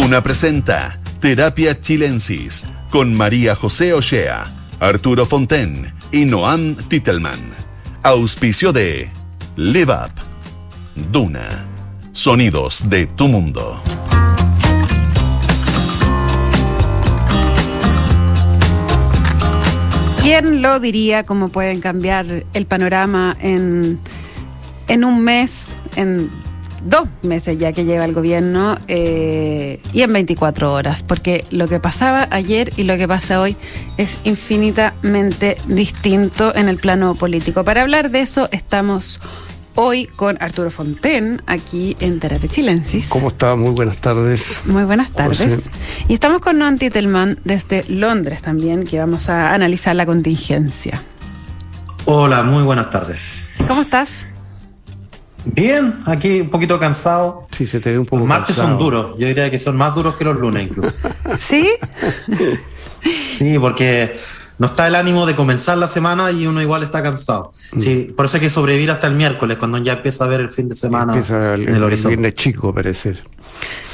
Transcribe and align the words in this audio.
Duna 0.00 0.22
presenta 0.22 0.96
Terapia 1.18 1.80
Chilensis 1.80 2.64
con 2.88 3.16
María 3.16 3.56
José 3.56 3.92
Ochea, 3.94 4.44
Arturo 4.78 5.26
Fonten 5.26 5.92
y 6.12 6.24
Noam 6.24 6.76
Titelman. 6.76 7.40
Auspicio 8.04 8.72
de 8.72 9.10
Live 9.56 9.92
Up. 9.92 10.12
Duna. 11.10 11.66
Sonidos 12.12 12.88
de 12.88 13.06
tu 13.06 13.26
mundo. 13.26 13.82
¿Quién 20.22 20.62
lo 20.62 20.78
diría 20.78 21.26
cómo 21.26 21.48
pueden 21.48 21.80
cambiar 21.80 22.44
el 22.52 22.66
panorama 22.66 23.36
en, 23.40 23.98
en 24.86 25.04
un 25.04 25.24
mes, 25.24 25.66
en 25.96 26.30
dos 26.84 27.08
meses 27.22 27.58
ya 27.58 27.72
que 27.72 27.84
lleva 27.84 28.04
el 28.04 28.12
gobierno 28.12 28.78
eh, 28.88 29.80
y 29.92 30.02
en 30.02 30.12
24 30.12 30.72
horas? 30.72 31.02
Porque 31.02 31.44
lo 31.50 31.68
que 31.68 31.80
pasaba 31.80 32.28
ayer 32.30 32.70
y 32.76 32.84
lo 32.84 32.96
que 32.96 33.08
pasa 33.08 33.40
hoy 33.40 33.56
es 33.96 34.20
infinitamente 34.24 35.56
distinto 35.66 36.54
en 36.54 36.68
el 36.68 36.78
plano 36.78 37.14
político. 37.14 37.64
Para 37.64 37.82
hablar 37.82 38.10
de 38.10 38.20
eso 38.20 38.48
estamos 38.52 39.20
hoy 39.80 40.06
con 40.06 40.36
Arturo 40.40 40.72
Fonten, 40.72 41.40
aquí 41.46 41.96
en 42.00 42.18
Terapia 42.18 42.48
Chilensis. 42.48 43.06
¿Cómo 43.08 43.28
está? 43.28 43.54
Muy 43.54 43.70
buenas 43.70 43.98
tardes. 43.98 44.62
Muy 44.66 44.82
buenas 44.82 45.12
tardes. 45.12 45.38
José. 45.38 45.70
Y 46.08 46.14
estamos 46.14 46.40
con 46.40 46.58
Noam 46.58 46.78
Titelman 46.78 47.38
desde 47.44 47.84
Londres 47.88 48.42
también, 48.42 48.84
que 48.84 48.98
vamos 48.98 49.28
a 49.28 49.54
analizar 49.54 49.94
la 49.94 50.04
contingencia. 50.04 51.00
Hola, 52.06 52.42
muy 52.42 52.64
buenas 52.64 52.90
tardes. 52.90 53.50
¿Cómo 53.68 53.82
estás? 53.82 54.26
Bien, 55.44 55.94
aquí 56.06 56.40
un 56.42 56.50
poquito 56.50 56.78
cansado. 56.78 57.46
Sí, 57.50 57.66
se 57.66 57.80
te 57.80 57.92
ve 57.92 57.98
un 57.98 58.06
poco 58.06 58.20
Los 58.20 58.28
martes 58.28 58.48
cansado. 58.56 58.68
son 58.68 58.78
duros, 58.78 59.14
yo 59.18 59.26
diría 59.26 59.50
que 59.50 59.58
son 59.58 59.76
más 59.76 59.94
duros 59.94 60.16
que 60.16 60.24
los 60.24 60.36
lunes 60.36 60.64
incluso. 60.68 60.98
¿Sí? 61.38 61.68
Sí, 63.38 63.58
porque 63.58 64.16
no 64.58 64.66
está 64.66 64.88
el 64.88 64.94
ánimo 64.96 65.24
de 65.26 65.36
comenzar 65.36 65.78
la 65.78 65.86
semana 65.88 66.30
y 66.32 66.46
uno 66.46 66.60
igual 66.60 66.82
está 66.82 67.02
cansado. 67.02 67.52
Sí, 67.78 68.12
por 68.16 68.26
eso 68.26 68.36
hay 68.36 68.40
que 68.42 68.50
sobrevivir 68.50 68.90
hasta 68.90 69.06
el 69.06 69.14
miércoles, 69.14 69.56
cuando 69.58 69.78
ya 69.78 69.94
empieza 69.94 70.24
a 70.24 70.28
ver 70.28 70.40
el 70.40 70.50
fin 70.50 70.68
de 70.68 70.74
semana 70.74 71.12
Empieza 71.14 71.54
el, 71.54 71.62
en 71.62 71.68
el 71.70 71.74
el 71.76 71.82
horizonte. 71.84 72.16
viernes 72.16 72.34
chico, 72.34 72.74
parecer. 72.74 73.24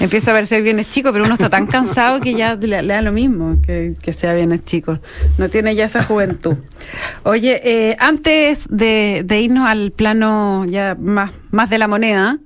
Empieza 0.01 0.33
a 0.33 0.35
verse 0.35 0.61
viernes 0.61 0.91
chico, 0.91 1.13
pero 1.13 1.25
uno 1.25 1.35
está 1.35 1.49
tan 1.49 1.67
cansado 1.67 2.21
que 2.21 2.35
ya 2.35 2.57
le, 2.57 2.83
da 2.83 3.03
lo 3.03 3.13
mismo 3.13 3.59
que, 3.63 3.95
sea 4.13 4.35
viernes 4.35 4.65
chico. 4.65 4.99
No 5.39 5.49
tiene 5.49 5.75
ya 5.77 5.85
esa 5.85 6.03
juventud. 6.03 6.57
Oye, 7.23 7.61
eh, 7.65 7.97
antes 7.99 8.67
de, 8.71 9.23
de 9.25 9.41
irnos 9.41 9.67
al 9.67 9.93
plano 9.93 10.65
ya 10.67 10.97
más, 10.99 11.33
más 11.51 11.71
de 11.71 11.79
la 11.79 11.89
moneda, 11.89 12.39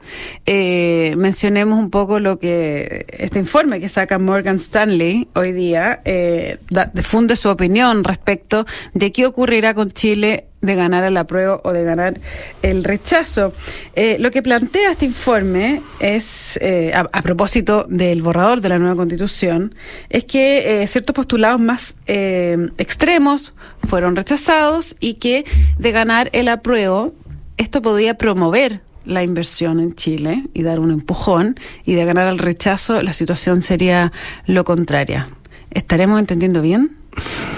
eh, 0.47 1.15
mencionemos 1.17 1.79
un 1.79 1.91
poco 1.91 2.21
lo 2.21 2.39
que 2.39 3.07
este 3.09 3.39
informe 3.39 3.81
que 3.81 3.89
saca 3.89 4.19
Morgan 4.19 4.57
Stanley 4.57 5.29
hoy 5.35 5.53
día 5.53 6.03
eh, 6.05 6.59
difunde 6.93 7.37
su 7.37 7.49
opinión 7.49 8.05
respecto 8.05 8.67
de 8.95 9.11
qué 9.13 9.27
ocurrirá 9.27 9.75
con 9.75 9.91
Chile 9.91 10.48
de 10.61 10.75
ganar 10.75 11.05
el 11.05 11.17
apruebo 11.17 11.61
o 11.65 11.73
de 11.73 11.85
ganar 11.85 12.21
el 12.63 12.85
rechazo. 12.85 13.53
Eh, 13.95 14.17
lo 14.19 14.31
que 14.31 14.43
plantea 14.43 14.93
este 14.93 15.07
informe 15.07 15.83
es, 16.01 16.59
eh, 16.61 16.93
a, 16.95 17.23
propósito 17.23 17.87
del 17.89 18.23
borrador 18.23 18.61
de 18.61 18.69
la 18.69 18.79
nueva 18.79 18.97
constitución, 18.97 19.75
es 20.09 20.25
que 20.25 20.83
eh, 20.83 20.87
ciertos 20.87 21.15
postulados 21.15 21.61
más 21.61 21.97
eh, 22.07 22.69
extremos 22.79 23.55
fueron 23.87 24.17
rechazados 24.17 24.97
y 25.01 25.15
que 25.15 25.45
de 25.79 25.93
ganar 25.93 26.31
el 26.33 26.49
apruebo, 26.49 27.15
esto 27.57 27.83
podía 27.83 28.15
promover 28.15 28.81
la 29.05 29.23
inversión 29.23 29.81
en 29.81 29.95
Chile 29.95 30.45
y 30.53 30.63
dar 30.63 30.81
un 30.81 30.91
empujón, 30.91 31.59
y 31.85 31.95
de 31.95 32.05
ganar 32.05 32.29
el 32.29 32.39
rechazo, 32.39 33.03
la 33.03 33.15
situación 33.15 33.63
sería 33.63 34.13
lo 34.47 34.65
contraria. 34.65 35.29
¿Estaremos 35.71 36.19
entendiendo 36.19 36.61
bien? 36.61 36.98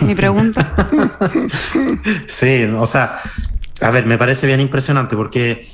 Mi 0.01 0.15
pregunta. 0.15 0.75
Sí, 2.27 2.65
o 2.65 2.87
sea, 2.87 3.17
a 3.81 3.91
ver, 3.91 4.07
me 4.07 4.19
parece 4.19 4.47
bien 4.47 4.61
impresionante 4.61 5.17
porque 5.17 5.67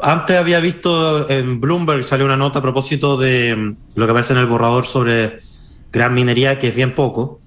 antes 0.00 0.36
había 0.36 0.60
visto 0.60 1.28
en 1.30 1.60
Bloomberg 1.60 2.04
salió 2.04 2.26
una 2.26 2.36
nota 2.36 2.58
a 2.58 2.62
propósito 2.62 3.16
de 3.16 3.74
lo 3.96 4.04
que 4.04 4.10
aparece 4.10 4.32
en 4.34 4.40
el 4.40 4.46
borrador 4.46 4.86
sobre 4.86 5.40
gran 5.90 6.14
minería, 6.14 6.58
que 6.58 6.68
es 6.68 6.74
bien 6.74 6.94
poco, 6.94 7.40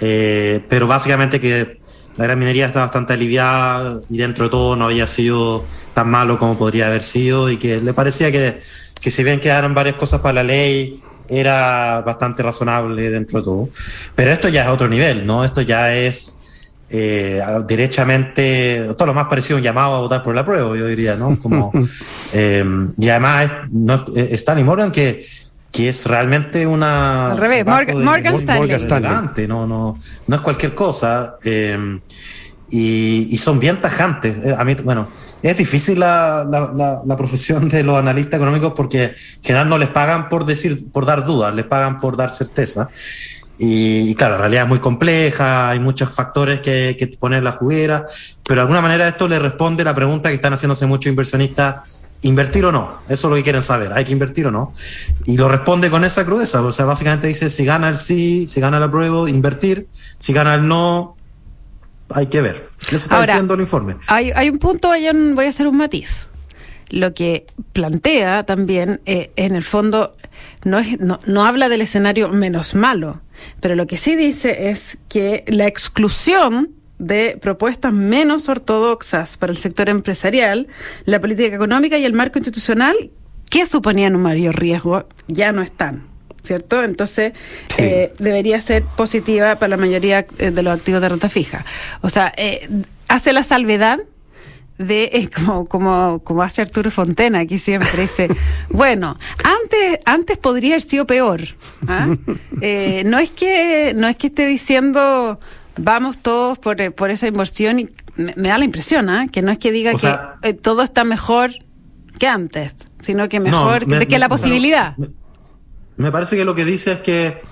eh, 0.00 0.64
pero 0.68 0.86
básicamente 0.86 1.40
que 1.40 1.80
la 2.16 2.24
gran 2.24 2.38
minería 2.38 2.66
está 2.66 2.80
bastante 2.80 3.14
aliviada 3.14 4.00
y 4.10 4.18
dentro 4.18 4.44
de 4.44 4.50
todo 4.50 4.76
no 4.76 4.86
había 4.86 5.06
sido 5.06 5.64
tan 5.94 6.10
malo 6.10 6.38
como 6.38 6.58
podría 6.58 6.88
haber 6.88 7.02
sido 7.02 7.50
y 7.50 7.56
que 7.56 7.80
le 7.80 7.94
parecía 7.94 8.30
que, 8.30 8.60
que 9.00 9.10
si 9.10 9.24
bien 9.24 9.40
quedaron 9.40 9.74
varias 9.74 9.96
cosas 9.96 10.20
para 10.20 10.34
la 10.34 10.42
ley, 10.42 11.00
era 11.32 12.00
bastante 12.04 12.42
razonable 12.42 13.10
dentro 13.10 13.38
de 13.40 13.44
todo. 13.44 13.68
Pero 14.14 14.30
esto 14.32 14.48
ya 14.48 14.62
es 14.64 14.68
otro 14.68 14.88
nivel, 14.88 15.26
¿no? 15.26 15.44
Esto 15.44 15.60
ya 15.62 15.94
es 15.94 16.38
eh, 16.90 17.40
derechamente, 17.66 18.88
todo 18.96 19.06
lo 19.06 19.14
más 19.14 19.26
parecido 19.26 19.56
a 19.56 19.58
un 19.58 19.64
llamado 19.64 19.94
a 19.96 20.00
votar 20.00 20.22
por 20.22 20.34
la 20.34 20.44
prueba, 20.44 20.76
yo 20.76 20.86
diría, 20.86 21.16
¿no? 21.16 21.38
Como, 21.40 21.72
eh, 22.32 22.64
y 22.98 23.08
además 23.08 23.44
es, 23.44 23.50
no, 23.72 24.04
es 24.14 24.32
Stanley 24.34 24.64
Morgan 24.64 24.90
que, 24.90 25.24
que 25.70 25.88
es 25.88 26.04
realmente 26.06 26.66
una... 26.66 27.30
Al 27.32 27.38
revés, 27.38 27.64
banco 27.64 27.92
Morgan- 27.92 27.98
de- 27.98 28.04
Morgan 28.04 28.34
Stanley. 28.76 29.46
no, 29.48 29.66
no, 29.66 29.98
no 30.26 30.36
es 30.36 30.42
cualquier 30.42 30.74
cosa. 30.74 31.36
eh, 31.44 31.98
y, 32.72 33.28
y 33.30 33.38
son 33.38 33.60
bien 33.60 33.80
tajantes. 33.80 34.44
Eh, 34.44 34.56
A 34.58 34.64
mí, 34.64 34.74
bueno, 34.82 35.06
es 35.42 35.56
difícil 35.56 36.00
la, 36.00 36.44
la, 36.50 36.72
la, 36.74 37.02
la 37.04 37.16
profesión 37.16 37.68
de 37.68 37.84
los 37.84 37.96
analistas 37.96 38.38
económicos 38.38 38.72
porque 38.74 39.04
en 39.04 39.42
general 39.42 39.68
no 39.68 39.78
les 39.78 39.88
pagan 39.88 40.28
por 40.28 40.46
decir, 40.46 40.90
por 40.90 41.04
dar 41.04 41.24
dudas, 41.24 41.54
les 41.54 41.66
pagan 41.66 42.00
por 42.00 42.16
dar 42.16 42.30
certeza. 42.30 42.88
Y, 43.58 44.10
y 44.10 44.14
claro, 44.14 44.34
la 44.34 44.40
realidad 44.40 44.62
es 44.64 44.68
muy 44.70 44.80
compleja, 44.80 45.68
hay 45.70 45.78
muchos 45.78 46.10
factores 46.10 46.60
que, 46.60 46.96
que 46.98 47.06
poner 47.06 47.38
en 47.38 47.44
la 47.44 47.52
juguera, 47.52 48.06
pero 48.42 48.56
de 48.56 48.60
alguna 48.62 48.80
manera 48.80 49.06
esto 49.06 49.28
le 49.28 49.38
responde 49.38 49.84
la 49.84 49.94
pregunta 49.94 50.30
que 50.30 50.34
están 50.34 50.54
haciéndose 50.54 50.86
muchos 50.86 51.10
inversionistas, 51.10 52.02
¿invertir 52.22 52.64
o 52.64 52.72
no? 52.72 52.98
Eso 53.08 53.26
es 53.26 53.30
lo 53.30 53.36
que 53.36 53.42
quieren 53.42 53.62
saber, 53.62 53.92
¿hay 53.92 54.04
que 54.04 54.12
invertir 54.12 54.46
o 54.46 54.50
no? 54.50 54.72
Y 55.26 55.36
lo 55.36 55.48
responde 55.48 55.90
con 55.90 56.02
esa 56.02 56.24
crudeza, 56.24 56.60
o 56.62 56.72
sea, 56.72 56.86
básicamente 56.86 57.28
dice, 57.28 57.50
si 57.50 57.64
gana 57.64 57.88
el 57.88 57.98
sí, 57.98 58.46
si 58.48 58.60
gana 58.60 58.80
la 58.80 58.90
prueba, 58.90 59.28
invertir, 59.28 59.86
si 60.18 60.32
gana 60.32 60.54
el 60.54 60.66
no, 60.66 61.16
hay 62.14 62.26
que 62.26 62.40
ver. 62.40 62.68
Eso 62.86 62.96
está 62.96 63.16
Ahora, 63.16 63.34
diciendo 63.34 63.54
el 63.54 63.60
informe. 63.60 63.96
Hay, 64.06 64.30
hay 64.32 64.48
un 64.50 64.58
punto, 64.58 64.90
ahí 64.90 65.06
en- 65.06 65.34
voy 65.34 65.46
a 65.46 65.48
hacer 65.48 65.66
un 65.66 65.76
matiz. 65.76 66.28
Lo 66.90 67.14
que 67.14 67.46
plantea 67.72 68.44
también, 68.44 69.00
eh, 69.06 69.30
en 69.36 69.56
el 69.56 69.62
fondo, 69.62 70.14
no, 70.64 70.78
es, 70.78 71.00
no, 71.00 71.20
no 71.26 71.44
habla 71.46 71.68
del 71.70 71.80
escenario 71.80 72.28
menos 72.28 72.74
malo, 72.74 73.22
pero 73.60 73.74
lo 73.76 73.86
que 73.86 73.96
sí 73.96 74.14
dice 74.14 74.68
es 74.70 74.98
que 75.08 75.44
la 75.48 75.66
exclusión 75.66 76.70
de 76.98 77.38
propuestas 77.40 77.92
menos 77.92 78.48
ortodoxas 78.48 79.36
para 79.38 79.52
el 79.52 79.58
sector 79.58 79.88
empresarial, 79.88 80.68
la 81.04 81.18
política 81.20 81.54
económica 81.56 81.96
y 81.98 82.04
el 82.04 82.12
marco 82.12 82.38
institucional, 82.38 82.94
que 83.50 83.66
suponían 83.66 84.14
un 84.14 84.22
mayor 84.22 84.58
riesgo, 84.58 85.08
ya 85.28 85.52
no 85.52 85.62
están. 85.62 86.06
¿Cierto? 86.42 86.82
Entonces, 86.82 87.32
Sí. 87.68 87.76
eh, 87.82 88.12
debería 88.18 88.60
ser 88.60 88.82
positiva 88.96 89.54
para 89.56 89.68
la 89.70 89.76
mayoría 89.76 90.26
eh, 90.38 90.50
de 90.50 90.62
los 90.62 90.74
activos 90.76 91.00
de 91.00 91.08
renta 91.08 91.28
fija. 91.28 91.64
O 92.00 92.08
sea, 92.08 92.32
eh, 92.36 92.68
hace 93.08 93.32
la 93.32 93.44
salvedad 93.44 94.00
de, 94.78 95.04
eh, 95.12 95.28
como, 95.34 95.66
como, 95.66 96.20
como 96.24 96.42
hace 96.42 96.62
Arturo 96.62 96.90
Fontena, 96.90 97.40
aquí 97.40 97.58
siempre 97.58 97.90
dice, 98.00 98.28
bueno, 98.70 99.16
antes, 99.44 100.00
antes 100.04 100.36
podría 100.38 100.74
haber 100.74 100.82
sido 100.82 101.06
peor. 101.06 101.42
¿ah? 101.86 102.08
Eh, 102.64 103.02
no 103.06 103.18
es 103.18 103.30
que, 103.30 103.92
no 103.96 104.06
es 104.06 104.16
que 104.16 104.28
esté 104.28 104.46
diciendo 104.46 105.40
vamos 105.76 106.18
todos 106.18 106.58
por, 106.60 106.76
por 106.94 107.10
esa 107.10 107.26
inversión 107.26 107.80
y 107.80 107.88
me, 108.16 108.32
me 108.36 108.48
da 108.50 108.58
la 108.58 108.64
impresión, 108.64 109.08
¿ah? 109.08 109.26
que 109.32 109.42
no 109.42 109.50
es 109.50 109.58
que 109.58 109.72
diga 109.72 109.90
O 109.92 109.94
que 109.94 110.00
sea- 110.02 110.38
todo 110.60 110.82
está 110.82 111.02
mejor 111.04 111.50
que 112.20 112.28
antes, 112.28 112.76
sino 113.00 113.28
que 113.28 113.40
mejor, 113.40 113.86
me- 113.88 113.98
de 113.98 114.06
que 114.06 114.14
me- 114.16 114.18
la 114.20 114.28
posibilidad. 114.28 114.94
Me, 115.96 116.10
parece 116.10 116.36
que 116.36 116.44
lo 116.44 116.54
que 116.54 116.64
dice 116.64 116.92
es 116.92 116.98
que, 117.00 117.42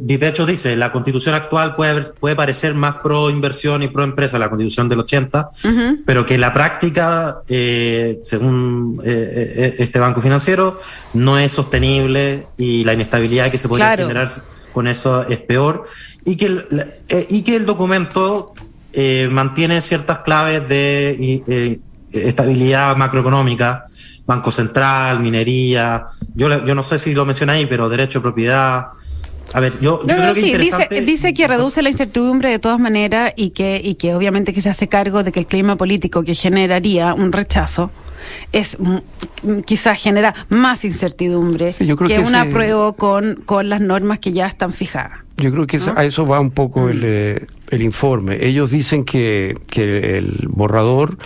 de 0.00 0.28
hecho 0.28 0.44
dice, 0.46 0.76
la 0.76 0.92
constitución 0.92 1.34
actual 1.34 1.74
puede, 1.76 2.02
puede 2.02 2.36
parecer 2.36 2.74
más 2.74 2.96
pro 2.96 3.30
inversión 3.30 3.82
y 3.82 3.88
pro 3.88 4.04
empresa, 4.04 4.38
la 4.38 4.48
constitución 4.48 4.88
del 4.88 5.00
80, 5.00 5.48
Ujú. 5.64 5.98
pero 6.04 6.26
que 6.26 6.38
la 6.38 6.52
práctica, 6.52 7.40
eh, 7.48 8.20
según 8.24 9.00
eh, 9.04 9.52
eh, 9.56 9.74
este 9.78 9.98
banco 9.98 10.20
financiero, 10.20 10.78
no 11.14 11.38
es 11.38 11.52
sostenible 11.52 12.46
y 12.58 12.84
la 12.84 12.94
inestabilidad 12.94 13.50
que 13.50 13.58
se 13.58 13.68
podría 13.68 13.86
Claro. 13.94 14.08
generar 14.08 14.28
con 14.72 14.86
eso 14.86 15.26
es 15.28 15.38
peor 15.38 15.84
y 16.24 16.36
que 16.36 16.46
el, 16.46 16.66
y 17.28 17.42
que 17.42 17.56
el 17.56 17.66
documento 17.66 18.54
eh, 18.92 19.28
mantiene 19.30 19.80
ciertas 19.80 20.20
claves 20.20 20.68
de 20.68 21.80
estabilidad 22.12 22.96
macroeconómica, 22.96 23.84
Banco 24.30 24.52
Central, 24.52 25.18
minería, 25.18 26.06
yo, 26.36 26.48
le- 26.48 26.62
yo 26.64 26.76
no 26.76 26.84
sé 26.84 27.00
si 27.00 27.14
lo 27.14 27.26
mencioné 27.26 27.54
ahí, 27.54 27.66
pero 27.66 27.88
derecho 27.88 28.20
de 28.20 28.22
propiedad. 28.22 28.86
A 29.52 29.58
ver, 29.58 29.72
yo, 29.80 30.00
yo 30.06 30.06
No, 30.06 30.14
no, 30.14 30.32
creo 30.32 30.34
que 30.34 30.40
es 30.40 30.46
sí, 30.46 30.52
dice, 30.52 30.64
interesante- 30.66 31.00
dice 31.00 31.34
que 31.34 31.48
reduce 31.48 31.82
la 31.82 31.88
incertidumbre 31.88 32.48
de 32.48 32.60
todas 32.60 32.78
maneras 32.78 33.32
y 33.34 33.50
que, 33.50 33.80
y 33.82 33.96
que 33.96 34.14
obviamente 34.14 34.52
que 34.52 34.60
se 34.60 34.70
hace 34.70 34.86
cargo 34.86 35.24
de 35.24 35.32
que 35.32 35.40
el 35.40 35.46
clima 35.46 35.74
político 35.74 36.22
que 36.22 36.36
generaría 36.36 37.12
un 37.12 37.32
rechazo 37.32 37.90
es 38.52 38.76
quizás 39.66 40.00
genera 40.00 40.32
más 40.48 40.84
incertidumbre 40.84 41.74
que, 42.06 42.20
un 42.20 42.36
apruebo 42.36 42.92
con, 42.92 43.42
con 43.44 43.68
las 43.68 43.80
normas 43.80 44.20
que 44.20 44.32
ya 44.32 44.46
están 44.46 44.72
fijadas. 44.72 45.18
Yo 45.38 45.50
creo 45.50 45.66
que 45.66 45.80
a 45.96 46.04
eso 46.04 46.24
va 46.24 46.38
un 46.38 46.52
poco 46.52 46.88
el, 46.88 46.98
mm. 46.98 47.04
eh, 47.04 47.46
el, 47.70 47.82
informe. 47.82 48.46
Ellos 48.46 48.70
dicen 48.70 49.04
que, 49.04 49.58
que 49.68 50.18
el 50.18 50.46
borrador 50.48 51.16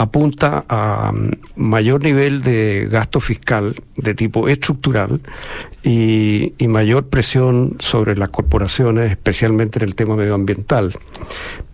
apunta 0.00 0.64
a 0.66 1.12
mayor 1.56 2.02
nivel 2.02 2.40
de 2.40 2.88
gasto 2.90 3.20
fiscal 3.20 3.76
de 3.96 4.14
tipo 4.14 4.48
estructural 4.48 5.20
y, 5.84 6.54
mayor 6.68 7.08
presión 7.08 7.76
sobre 7.80 8.16
las 8.16 8.30
corporaciones, 8.30 9.10
especialmente 9.10 9.78
en 9.78 9.84
el 9.84 9.94
tema 9.94 10.16
medioambiental. 10.16 10.96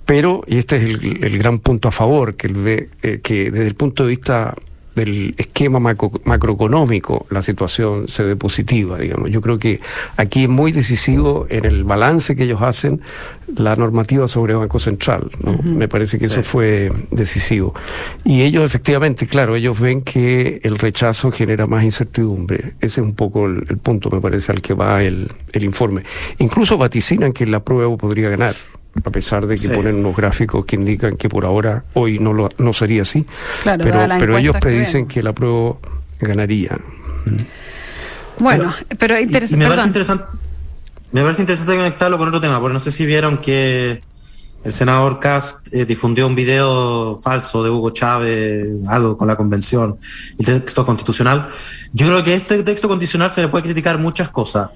Pero, 0.07 0.43
y 0.49 0.59
este 0.59 0.77
es 0.77 0.83
el, 0.83 1.39
gran 1.39 1.61
punto 1.61 1.87
a 1.87 1.93
favor, 1.93 2.35
que, 2.35 2.49
el, 2.49 2.89
eh, 3.03 3.21
que 3.23 3.53
desde 3.53 3.69
el 3.69 3.77
punto 3.77 4.03
de 4.03 4.09
vista 4.09 4.55
del 4.97 5.35
esquema 5.37 5.79
macroeconómico 5.79 7.27
la 7.31 7.43
situación 7.43 8.09
se 8.09 8.25
ve 8.25 8.35
positiva, 8.35 8.99
digamos. 8.99 9.31
Yo 9.31 9.41
creo 9.41 9.59
que 9.59 9.81
aquí 10.17 10.45
es 10.45 10.49
muy 10.49 10.73
decisivo 10.73 11.47
en 11.51 11.67
el 11.67 11.85
balance 11.85 12.35
que 12.35 12.45
ellos 12.45 12.63
hacen 12.63 13.03
la 13.55 13.77
normativa 13.77 14.27
sobre 14.27 14.55
Banco 14.55 14.81
Central, 14.81 15.31
Me 15.63 15.87
parece 15.87 16.19
que 16.19 16.27
eso 16.27 16.43
fue 16.43 16.91
decisivo. 17.11 17.75
Y 18.25 18.43
ellos 18.43 18.65
efectivamente, 18.65 19.27
claro, 19.27 19.55
ellos 19.55 19.79
ven 19.79 20.03
que 20.03 20.61
el 20.65 20.79
rechazo 20.79 21.31
genera 21.31 21.67
más 21.67 21.85
incertidumbre. 21.85 22.75
Ese 22.81 23.01
es 23.01 23.07
un 23.07 23.15
poco 23.15 23.47
el, 23.47 23.63
punto, 23.77 24.11
me 24.11 24.21
parece, 24.21 24.51
al 24.51 24.63
que 24.63 24.75
va 24.75 25.03
el, 25.03 25.31
el 25.53 25.65
informe. 25.65 26.03
Incluso 26.39 26.79
vaticinan 26.79 27.33
que 27.33 27.47
la 27.47 27.63
prueba 27.63 27.95
podría 27.97 28.31
ganar 28.31 28.55
a 29.05 29.11
pesar 29.11 29.47
de 29.47 29.57
que 29.57 29.69
ponen 29.69 29.97
unos 29.97 30.17
gráficos 30.17 30.65
que 30.65 30.77
indican 30.77 31.17
que 31.17 31.29
por 31.29 31.45
ahora 31.45 31.85
hoy 31.95 32.19
no 32.19 32.33
lo, 32.33 32.49
no 32.59 32.73
sería 32.73 33.03
así, 33.03 33.27
pero, 33.65 34.07
pero 34.19 34.39
ellos 34.39 34.57
predicen 34.61 35.07
que, 35.07 35.23
la 35.23 35.33
prueba 35.33 35.77
ganaría. 36.21 36.79
Bueno, 38.39 38.75
pero, 38.99 39.19
interesante. 39.19 39.65
Me 39.65 39.69
parece 39.69 39.87
interesante, 39.87 40.25
me 41.13 41.23
parece 41.23 41.43
interesante 41.43 41.77
conectarlo 41.77 42.19
con 42.19 42.29
otro 42.29 42.41
tema, 42.41 42.61
porque 42.61 42.75
no 42.75 42.81
sé 42.81 42.91
si 42.91 43.07
vieron 43.07 43.39
que 43.39 44.03
el 44.65 44.73
senador 44.73 45.21
Cast 45.21 45.73
eh, 45.73 45.85
difundió 45.85 46.27
un 46.27 46.35
video 46.35 47.21
falso 47.23 47.63
de 47.63 47.71
Hugo 47.71 47.91
Chávez, 47.91 48.67
algo 48.89 49.17
con 49.17 49.29
la 49.29 49.37
convención, 49.37 49.99
el 50.39 50.45
texto 50.45 50.85
constitucional. 50.85 51.49
Yo 51.93 52.07
creo 52.07 52.25
que 52.25 52.35
este 52.35 52.63
texto 52.63 52.89
constitucional 52.89 53.31
se 53.31 53.43
le 53.43 53.49
puede 53.49 53.65
criticar 53.65 53.99
muchas 53.99 54.29
cosas, 54.31 54.71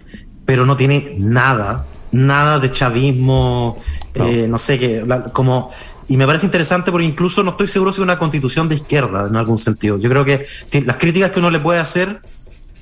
pero 0.45 0.65
no 0.65 0.77
tiene 0.77 1.17
nada 1.19 1.87
nada 2.13 2.59
de 2.59 2.71
chavismo, 2.71 3.79
no, 4.15 4.27
eh, 4.27 4.47
no 4.49 4.59
sé 4.59 4.79
qué, 4.79 5.05
como 5.33 5.71
y 6.11 6.17
me 6.17 6.27
parece 6.27 6.45
interesante 6.45 6.91
porque 6.91 7.07
incluso 7.07 7.45
no 7.45 7.53
estoy 7.53 7.69
seguro 7.69 7.93
si 7.93 8.01
es 8.01 8.03
una 8.03 8.19
constitución 8.19 8.69
de 8.69 8.75
izquierda 8.75 9.29
en 9.29 9.37
algún 9.37 9.59
sentido. 9.59 9.97
Yo 9.97 10.11
creo 10.11 10.25
que 10.25 10.45
las 10.85 10.97
críticas 10.97 11.31
que 11.31 11.39
uno 11.39 11.53
le 11.53 11.61
puede 11.61 11.79
hacer, 11.79 12.21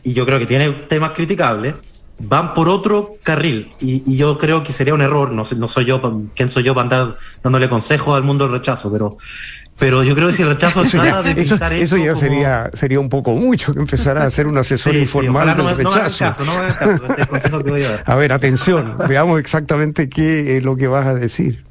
y 0.03 0.15
yo 0.15 0.25
creo 0.25 0.39
que 0.39 0.47
tiene 0.47 0.71
temas 0.71 1.11
criticables, 1.11 1.75
van 2.19 2.55
por 2.55 2.71
otro 2.71 3.17
carril. 3.23 3.71
Y, 3.81 4.17
yo 4.17 4.39
creo 4.39 4.65
que 4.65 4.73
sería 4.73 4.95
un 4.95 5.03
error, 5.03 5.31
no, 5.31 5.45
sé, 5.45 5.57
no 5.57 5.69
soy 5.69 5.85
yo, 5.85 6.01
¿quién 6.35 6.49
soy 6.49 6.63
yo 6.63 6.75
para 6.75 6.85
andar 6.85 7.17
dándole 7.43 7.69
consejos 7.69 8.17
al 8.17 8.23
mundo 8.23 8.45
del 8.45 8.55
rechazo? 8.55 8.91
Pero 8.91 9.19
pero 9.79 10.03
yo 10.03 10.15
creo 10.15 10.29
que 10.29 10.33
si 10.33 10.43
rechazo 10.43 10.85
nada 10.97 11.23
de 11.23 11.41
eso, 11.41 11.57
eso 11.71 11.97
ya 11.97 12.17
sería 12.17 12.71
sería 12.75 12.99
un 12.99 13.09
poco 13.09 13.33
mucho 13.33 13.73
que 13.73 13.81
empezar 13.81 14.19
a 14.19 14.25
hacer 14.25 14.47
un 14.47 14.59
asesor 14.59 14.95
informal 14.97 15.57
del 15.57 15.77
rechazo. 15.77 16.45
No 16.45 16.53
caso, 16.55 17.07
este 17.09 17.27
consejo 17.27 17.63
que 17.63 17.71
voy 17.71 17.83
a 17.85 17.91
dar. 17.91 18.03
A 18.07 18.15
ver, 18.17 18.33
atención, 18.33 18.97
veamos 19.09 19.39
exactamente 19.39 20.09
qué 20.09 20.57
es 20.57 20.65
lo 20.65 20.77
que 20.77 20.89
vas 20.89 21.07
a 21.07 21.15
decir. 21.15 21.65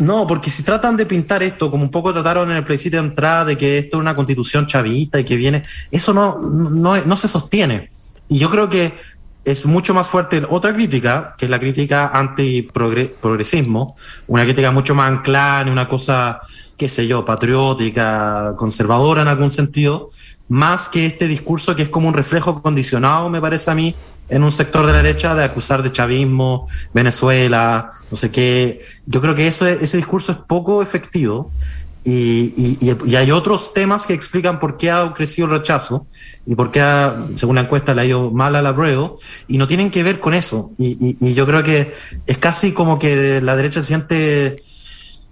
No, 0.00 0.26
porque 0.26 0.50
si 0.50 0.62
tratan 0.62 0.96
de 0.96 1.06
pintar 1.06 1.42
esto 1.42 1.70
como 1.70 1.84
un 1.84 1.90
poco 1.90 2.12
trataron 2.12 2.50
en 2.50 2.56
el 2.56 2.64
plebiscito 2.64 2.96
de 2.96 3.06
entrada 3.06 3.44
de 3.44 3.58
que 3.58 3.78
esto 3.78 3.98
es 3.98 4.00
una 4.00 4.14
constitución 4.14 4.66
chavista 4.66 5.20
y 5.20 5.24
que 5.24 5.36
viene, 5.36 5.62
eso 5.90 6.12
no, 6.12 6.40
no, 6.40 6.96
no 7.04 7.16
se 7.16 7.28
sostiene. 7.28 7.90
Y 8.28 8.38
yo 8.38 8.48
creo 8.48 8.68
que 8.68 8.94
es 9.44 9.66
mucho 9.66 9.94
más 9.94 10.08
fuerte 10.08 10.42
otra 10.48 10.74
crítica, 10.74 11.34
que 11.38 11.46
es 11.46 11.50
la 11.50 11.58
crítica 11.58 12.10
anti-progresismo, 12.12 13.96
una 14.26 14.44
crítica 14.44 14.70
mucho 14.70 14.94
más 14.94 15.10
anclada 15.10 15.62
en 15.62 15.68
una 15.70 15.88
cosa 15.88 16.40
qué 16.80 16.88
sé 16.88 17.06
yo, 17.06 17.26
patriótica, 17.26 18.54
conservadora 18.56 19.20
en 19.20 19.28
algún 19.28 19.50
sentido, 19.50 20.08
más 20.48 20.88
que 20.88 21.04
este 21.04 21.28
discurso 21.28 21.76
que 21.76 21.82
es 21.82 21.90
como 21.90 22.08
un 22.08 22.14
reflejo 22.14 22.62
condicionado, 22.62 23.28
me 23.28 23.38
parece 23.38 23.70
a 23.70 23.74
mí, 23.74 23.94
en 24.30 24.42
un 24.42 24.50
sector 24.50 24.86
de 24.86 24.92
la 24.92 25.02
derecha 25.02 25.34
de 25.34 25.44
acusar 25.44 25.82
de 25.82 25.92
chavismo, 25.92 26.66
Venezuela, 26.94 27.90
no 28.10 28.16
sé 28.16 28.30
qué. 28.30 28.80
Yo 29.04 29.20
creo 29.20 29.34
que 29.34 29.46
eso, 29.46 29.66
ese 29.66 29.98
discurso 29.98 30.32
es 30.32 30.38
poco 30.38 30.80
efectivo. 30.80 31.50
Y, 32.02 32.78
y, 32.80 33.14
hay 33.16 33.30
otros 33.30 33.74
temas 33.74 34.06
que 34.06 34.14
explican 34.14 34.58
por 34.58 34.78
qué 34.78 34.90
ha 34.90 35.12
crecido 35.12 35.46
el 35.46 35.52
rechazo 35.52 36.06
y 36.46 36.54
por 36.54 36.70
qué, 36.70 36.82
según 37.34 37.56
la 37.56 37.62
encuesta, 37.62 37.94
le 37.94 38.02
ha 38.02 38.04
ido 38.06 38.30
mal 38.30 38.56
a 38.56 38.62
la 38.62 38.74
prueba, 38.74 39.12
y 39.46 39.58
no 39.58 39.66
tienen 39.66 39.90
que 39.90 40.02
ver 40.02 40.18
con 40.18 40.32
eso. 40.32 40.72
Y, 40.78 41.16
y 41.20 41.34
yo 41.34 41.46
creo 41.46 41.62
que 41.62 41.92
es 42.26 42.38
casi 42.38 42.72
como 42.72 42.98
que 42.98 43.40
la 43.42 43.54
derecha 43.54 43.80
se 43.80 43.88
siente 43.88 44.60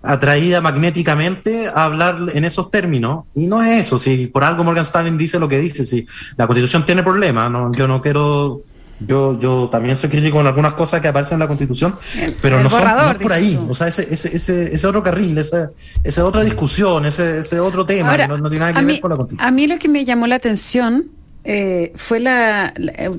atraída 0.02 0.60
magnéticamente 0.60 1.68
a 1.68 1.84
hablar 1.84 2.26
en 2.32 2.44
esos 2.44 2.70
términos. 2.70 3.24
Y 3.34 3.46
no 3.46 3.62
es 3.62 3.86
eso, 3.86 3.98
si 3.98 4.26
por 4.26 4.44
algo 4.44 4.64
Morgan 4.64 4.84
Stanley 4.84 5.16
dice 5.16 5.38
lo 5.38 5.48
que 5.48 5.58
dice, 5.58 5.84
si 5.84 6.06
la 6.36 6.46
constitución 6.46 6.86
tiene 6.86 7.02
problemas, 7.02 7.50
no, 7.50 7.72
yo 7.72 7.88
no 7.88 8.00
quiero, 8.00 8.62
yo, 9.00 9.38
yo 9.38 9.68
también 9.70 9.96
soy 9.96 10.10
crítico 10.10 10.40
en 10.40 10.46
algunas 10.46 10.74
cosas 10.74 11.00
que 11.00 11.08
aparecen 11.08 11.36
en 11.36 11.40
la 11.40 11.46
constitución, 11.46 11.96
pero 12.40 12.62
no, 12.62 12.70
son, 12.70 12.82
por 13.20 13.32
ahí, 13.32 13.58
o 13.68 13.74
sea, 13.74 13.88
ese, 13.88 14.06
ese, 14.10 14.34
ese, 14.34 14.74
ese 14.74 14.86
otro 14.86 15.02
carril, 15.02 15.38
esa, 15.38 15.70
esa 16.02 16.24
otra 16.24 16.42
discusión, 16.42 17.06
ese, 17.06 17.38
ese 17.38 17.60
otro 17.60 17.86
tema, 17.86 18.16
no, 18.26 18.50
tiene 18.50 18.66
nada 18.66 18.80
que 18.80 18.84
ver 18.84 19.00
con 19.00 19.10
la 19.10 19.16
constitución. 19.16 19.48
A 19.48 19.50
mí 19.52 19.66
lo 19.66 19.78
que 19.78 19.88
me 19.88 20.04
llamó 20.04 20.26
la 20.26 20.36
atención 20.36 21.06
eh, 21.44 21.92
fue 21.96 22.20
la, 22.20 22.74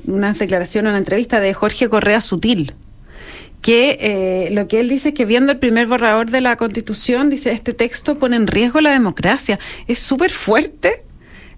una 0.06 0.32
declaración, 0.34 0.86
una 0.86 0.98
entrevista 0.98 1.40
de 1.40 1.54
Jorge 1.54 1.88
Correa 1.88 2.20
Sutil 2.20 2.74
que 3.62 3.98
eh, 4.00 4.50
lo 4.52 4.68
que 4.68 4.80
él 4.80 4.88
dice 4.88 5.10
es 5.10 5.14
que 5.14 5.26
viendo 5.26 5.52
el 5.52 5.58
primer 5.58 5.86
borrador 5.86 6.30
de 6.30 6.40
la 6.40 6.56
Constitución, 6.56 7.28
dice, 7.28 7.52
este 7.52 7.74
texto 7.74 8.18
pone 8.18 8.36
en 8.36 8.46
riesgo 8.46 8.80
la 8.80 8.90
democracia. 8.90 9.58
Es 9.86 9.98
súper 9.98 10.30
fuerte 10.30 11.04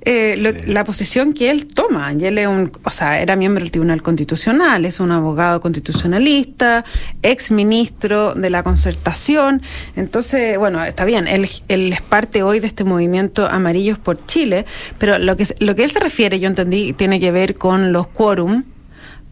eh, 0.04 0.64
la 0.66 0.84
posición 0.84 1.32
que 1.32 1.50
él 1.50 1.66
toma. 1.66 2.12
Y 2.12 2.24
él 2.24 2.38
es 2.38 2.46
un, 2.46 2.72
o 2.84 2.90
sea, 2.90 3.20
era 3.20 3.36
miembro 3.36 3.62
del 3.62 3.70
Tribunal 3.70 4.02
Constitucional, 4.02 4.84
es 4.84 5.00
un 5.00 5.12
abogado 5.12 5.60
constitucionalista, 5.60 6.84
ex 7.22 7.50
ministro 7.50 8.34
de 8.34 8.50
la 8.50 8.62
concertación. 8.62 9.62
Entonces, 9.94 10.58
bueno, 10.58 10.82
está 10.84 11.04
bien, 11.04 11.28
él, 11.28 11.48
él 11.68 11.92
es 11.92 12.02
parte 12.02 12.42
hoy 12.42 12.60
de 12.60 12.66
este 12.66 12.84
movimiento 12.84 13.46
Amarillos 13.46 13.98
por 13.98 14.26
Chile, 14.26 14.66
pero 14.98 15.18
lo 15.18 15.36
que, 15.36 15.46
lo 15.60 15.76
que 15.76 15.84
él 15.84 15.90
se 15.90 16.00
refiere, 16.00 16.40
yo 16.40 16.48
entendí, 16.48 16.92
tiene 16.92 17.20
que 17.20 17.30
ver 17.30 17.54
con 17.54 17.92
los 17.92 18.08
quórum 18.08 18.64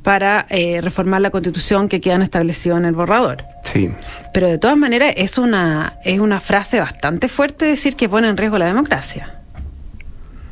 para 0.03 0.47
eh, 0.49 0.81
reformar 0.81 1.21
la 1.21 1.31
constitución 1.31 1.89
que 1.89 2.01
quedan 2.01 2.23
establecidos 2.23 2.79
en 2.79 2.87
el 2.87 2.95
borrador. 2.95 3.45
Sí. 3.65 3.91
Pero 4.33 4.49
de 4.49 4.59
todas 4.59 4.77
maneras 4.77 5.13
es 5.17 5.37
una, 5.37 5.99
es 6.05 6.21
una 6.21 6.41
frase 6.41 6.81
bastante 6.81 7.29
fuerte 7.29 7.67
decir 7.67 7.97
que 7.97 8.09
pone 8.09 8.29
en 8.29 8.37
riesgo 8.37 8.57
la 8.59 8.67
democracia. 8.67 9.40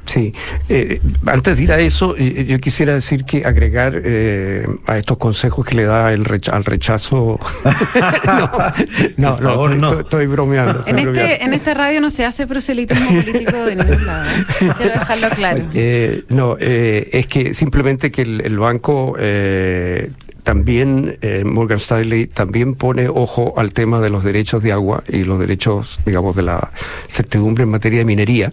Sí, 0.08 0.32
eh, 0.70 1.02
antes 1.26 1.58
de 1.58 1.62
ir 1.64 1.72
a 1.72 1.78
eso, 1.78 2.16
yo 2.16 2.58
quisiera 2.60 2.94
decir 2.94 3.24
que 3.24 3.44
agregar 3.44 4.00
eh, 4.02 4.66
a 4.86 4.96
estos 4.96 5.18
consejos 5.18 5.66
que 5.66 5.74
le 5.74 5.84
da 5.84 6.14
el 6.14 6.24
al 6.50 6.64
rechazo. 6.64 7.38
no, 9.18 9.38
no, 9.40 9.68
no, 9.68 10.00
estoy, 10.00 10.26
bromeando. 10.26 10.82
en, 10.86 10.98
Este, 10.98 11.44
en 11.44 11.52
esta 11.52 11.74
radio 11.74 12.00
no 12.00 12.10
se 12.10 12.24
hace 12.24 12.46
proselitismo 12.46 13.06
político 13.22 13.52
de 13.52 13.76
ningún 13.76 14.06
lado. 14.06 14.24
¿eh? 14.30 14.72
Quiero 14.78 14.92
dejarlo 14.92 15.28
claro. 15.28 15.62
no, 16.30 16.56
es 16.58 17.26
que 17.26 17.52
simplemente 17.52 18.10
que 18.10 18.22
el, 18.22 18.40
el 18.40 18.58
banco 18.58 19.14
también 20.48 21.18
eh, 21.20 21.44
Morgan 21.44 21.76
Stanley 21.76 22.26
también 22.26 22.74
pone 22.74 23.10
ojo 23.10 23.52
al 23.58 23.74
tema 23.74 24.00
de 24.00 24.08
los 24.08 24.24
derechos 24.24 24.62
de 24.62 24.72
agua 24.72 25.04
y 25.06 25.24
los 25.24 25.38
derechos, 25.38 26.00
digamos, 26.06 26.34
de 26.36 26.42
la 26.42 26.70
certidumbre 27.06 27.64
en 27.64 27.68
materia 27.68 27.98
de 27.98 28.06
minería 28.06 28.50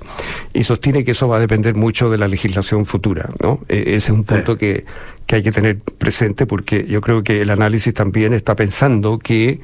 y 0.54 0.64
sostiene 0.64 1.06
que 1.06 1.12
eso 1.12 1.30
va 1.30 1.38
a 1.38 1.40
depender 1.40 1.74
mucho 1.74 2.10
de 2.10 2.18
la 2.18 2.28
legislación 2.28 2.86
futura, 2.86 3.30
¿no? 3.42 3.62
E, 3.70 3.96
ese 3.96 3.96
es 3.96 4.10
un 4.10 4.26
punto 4.26 4.58
que 4.58 4.84
que 5.26 5.38
hay 5.38 5.44
que 5.44 5.52
tener 5.52 5.80
presente 5.80 6.46
porque 6.46 6.86
yo 6.88 7.02
creo 7.02 7.24
que 7.24 7.42
el 7.42 7.50
análisis 7.50 7.94
también 7.94 8.34
está 8.34 8.56
pensando 8.56 9.18
que 9.18 9.60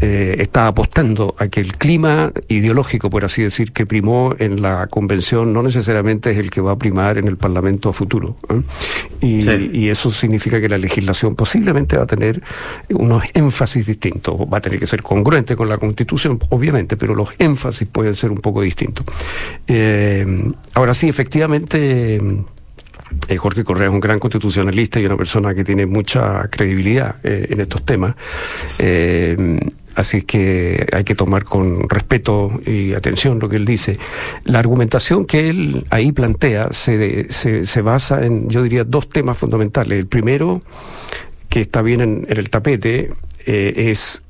eh, 0.00 0.36
está 0.38 0.66
apostando 0.66 1.34
a 1.38 1.48
que 1.48 1.60
el 1.60 1.76
clima 1.76 2.32
ideológico, 2.48 3.10
por 3.10 3.24
así 3.24 3.42
decir, 3.42 3.72
que 3.72 3.86
primó 3.86 4.34
en 4.38 4.60
la 4.60 4.86
convención 4.88 5.52
no 5.52 5.62
necesariamente 5.62 6.30
es 6.30 6.38
el 6.38 6.50
que 6.50 6.60
va 6.60 6.72
a 6.72 6.78
primar 6.78 7.18
en 7.18 7.28
el 7.28 7.36
Parlamento 7.36 7.90
a 7.90 7.92
futuro. 7.92 8.36
¿eh? 8.48 8.62
Y, 9.20 9.78
y, 9.78 9.88
eso 9.88 10.10
significa 10.10 10.60
que 10.60 10.68
la 10.68 10.78
legislación 10.78 11.36
posiblemente 11.36 11.96
va 11.96 12.04
a 12.04 12.06
tener 12.06 12.42
unos 12.90 13.24
énfasis 13.34 13.86
distintos. 13.86 14.34
Va 14.52 14.58
a 14.58 14.60
tener 14.60 14.78
que 14.78 14.86
ser 14.86 15.02
congruente 15.02 15.54
con 15.54 15.68
la 15.68 15.78
Constitución, 15.78 16.38
obviamente, 16.50 16.96
pero 16.96 17.14
los 17.14 17.30
énfasis 17.38 17.86
pueden 17.86 18.14
ser 18.14 18.30
un 18.32 18.38
poco 18.38 18.62
distintos. 18.62 19.06
Eh, 19.68 20.50
ahora 20.74 20.92
sí, 20.94 21.08
efectivamente 21.08 22.20
Eh, 23.28 23.36
Jorge 23.36 23.64
Correa 23.64 23.88
es 23.88 23.94
un 23.94 24.00
gran 24.00 24.18
constitucionalista 24.18 25.00
y 25.00 25.06
una 25.06 25.16
persona 25.16 25.54
que 25.54 25.64
tiene 25.64 25.86
mucha 25.86 26.48
credibilidad 26.48 27.16
eh, 27.22 27.46
en 27.50 27.60
estos 27.60 27.84
temas. 27.84 28.14
Eh, 28.78 29.36
así 29.94 30.22
que 30.22 30.86
hay 30.92 31.04
que 31.04 31.14
tomar 31.14 31.44
con 31.44 31.88
respeto 31.88 32.60
y 32.66 32.94
atención 32.94 33.38
lo 33.38 33.48
que 33.48 33.56
él 33.56 33.64
dice. 33.64 33.98
La 34.44 34.58
argumentación 34.58 35.24
que 35.24 35.48
él 35.48 35.86
ahí 35.90 36.12
plantea 36.12 36.72
se, 36.72 37.32
se, 37.32 37.66
se 37.66 37.82
basa 37.82 38.24
en, 38.24 38.48
yo 38.48 38.62
diría, 38.62 38.84
dos 38.84 39.08
temas 39.08 39.38
fundamentales. 39.38 39.98
El 39.98 40.06
primero, 40.06 40.62
que 41.48 41.60
está 41.60 41.82
bien 41.82 42.00
en, 42.00 42.26
en 42.28 42.36
el 42.36 42.50
tapete, 42.50 43.12
es 43.46 44.22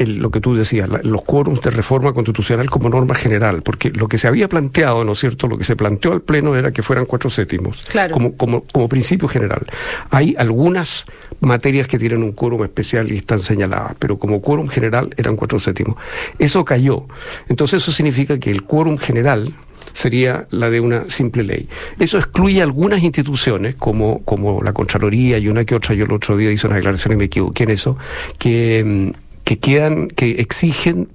el, 0.00 0.16
lo 0.18 0.30
que 0.30 0.40
tú 0.40 0.54
decías, 0.54 0.88
la, 0.88 1.00
los 1.02 1.22
quórums 1.22 1.60
de 1.60 1.70
reforma 1.70 2.12
constitucional 2.12 2.68
como 2.68 2.88
norma 2.88 3.14
general, 3.14 3.62
porque 3.62 3.90
lo 3.90 4.08
que 4.08 4.18
se 4.18 4.28
había 4.28 4.48
planteado, 4.48 5.04
¿no 5.04 5.12
es 5.12 5.18
cierto? 5.20 5.46
Lo 5.46 5.56
que 5.58 5.64
se 5.64 5.76
planteó 5.76 6.12
al 6.12 6.22
Pleno 6.22 6.56
era 6.56 6.72
que 6.72 6.82
fueran 6.82 7.06
cuatro 7.06 7.30
séptimos, 7.30 7.82
Claro. 7.88 8.12
como, 8.12 8.36
como, 8.36 8.64
como 8.72 8.88
principio 8.88 9.28
general. 9.28 9.62
Hay 10.10 10.34
algunas 10.38 11.04
materias 11.40 11.86
que 11.86 11.98
tienen 11.98 12.22
un 12.22 12.32
quórum 12.32 12.64
especial 12.64 13.10
y 13.12 13.16
están 13.16 13.38
señaladas, 13.38 13.94
pero 13.98 14.18
como 14.18 14.40
quórum 14.42 14.68
general 14.68 15.14
eran 15.16 15.36
cuatro 15.36 15.58
séptimos. 15.58 15.96
Eso 16.38 16.64
cayó. 16.64 17.06
Entonces 17.48 17.82
eso 17.82 17.92
significa 17.92 18.38
que 18.38 18.50
el 18.50 18.62
quórum 18.62 18.98
general 18.98 19.52
sería 19.92 20.46
la 20.50 20.70
de 20.70 20.78
una 20.80 21.08
simple 21.10 21.42
ley. 21.42 21.68
Eso 21.98 22.16
excluye 22.18 22.62
algunas 22.62 23.02
instituciones, 23.02 23.74
como, 23.74 24.20
como 24.24 24.62
la 24.62 24.72
Contraloría 24.72 25.38
y 25.38 25.48
una 25.48 25.64
que 25.64 25.74
otra, 25.74 25.94
yo 25.94 26.04
el 26.04 26.12
otro 26.12 26.36
día 26.36 26.50
hice 26.52 26.66
una 26.66 26.76
declaración 26.76 27.14
y 27.14 27.16
me 27.16 27.24
equivoqué 27.24 27.64
en 27.64 27.70
eso, 27.70 27.96
que, 28.38 28.84
mm, 29.14 29.29
que 29.44 29.58
quedan, 29.58 30.08
que 30.08 30.32
exigen 30.40 31.08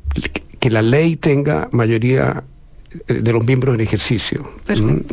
que 0.60 0.70
la 0.70 0.82
ley 0.82 1.16
tenga 1.16 1.70
mayoría 1.72 2.44
eh, 3.08 3.14
de 3.22 3.32
los 3.34 3.46
miembros 3.46 3.76
en 3.76 3.82
ejercicio, 3.82 4.50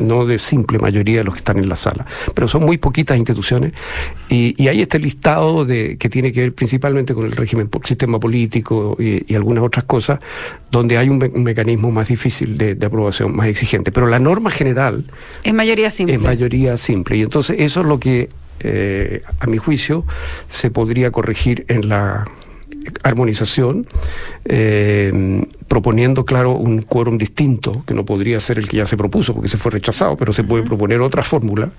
no 0.01 0.25
de 0.25 0.39
simple 0.39 0.79
mayoría 0.79 1.19
de 1.19 1.25
los 1.25 1.35
que 1.35 1.39
están 1.39 1.59
en 1.59 1.69
la 1.69 1.77
sala. 1.77 2.07
Pero 2.35 2.49
son 2.49 2.65
muy 2.65 2.79
poquitas 2.79 3.19
instituciones 3.19 3.73
y, 4.29 4.55
y 4.57 4.69
hay 4.69 4.81
este 4.81 4.99
listado 4.99 5.65
de 5.65 5.99
que 5.99 6.09
tiene 6.09 6.33
que 6.33 6.41
ver 6.41 6.55
principalmente 6.55 7.13
con 7.13 7.27
el 7.27 7.33
régimen, 7.33 7.69
sistema 7.85 8.19
político 8.19 8.97
y, 8.99 9.25
y 9.31 9.35
algunas 9.35 9.63
otras 9.65 9.85
cosas, 9.85 10.21
donde 10.71 10.97
hay 10.97 11.09
un, 11.09 11.19
me- 11.19 11.27
un 11.29 11.43
mecanismo 11.43 11.91
más 11.91 12.09
difícil 12.09 12.57
de, 12.57 12.75
de 12.77 12.87
aprobación, 12.87 13.35
más 13.37 13.47
exigente. 13.49 13.93
Pero 13.93 14.07
la 14.07 14.19
norma 14.21 14.51
general 14.51 15.05
Es 15.45 15.53
mayoría 15.53 15.91
simple. 15.91 16.15
es 16.15 16.21
mayoría 16.21 16.79
simple. 16.79 17.17
Y 17.19 17.23
entonces 17.23 17.57
eso 17.61 17.81
es 17.83 17.87
lo 17.87 17.99
que, 18.01 18.31
eh, 18.61 19.23
a 19.41 19.47
mi 19.49 19.59
juicio, 19.59 20.05
se 20.49 20.71
podría 20.71 21.11
corregir 21.11 21.65
en 21.69 21.89
la 21.89 22.25
armonización, 23.03 23.87
eh, 24.45 25.45
proponiendo, 25.73 26.27
claro, 26.27 26.53
un 26.53 26.83
quórum 26.83 27.17
distinto, 27.17 27.83
que 27.87 27.95
no 27.95 28.05
podría 28.05 28.39
ser 28.41 28.59
el 28.59 28.69
que 28.69 28.77
ya 28.77 28.85
se 28.85 28.99
propuso, 28.99 29.33
porque 29.33 29.49
se 29.49 29.57
fue 29.57 29.71
rechazado, 29.73 30.19
pero 30.19 30.35
se 30.35 30.45
puede 30.45 30.65
proponer 30.65 31.01
otra 31.01 31.23
fórmula, 31.23 31.71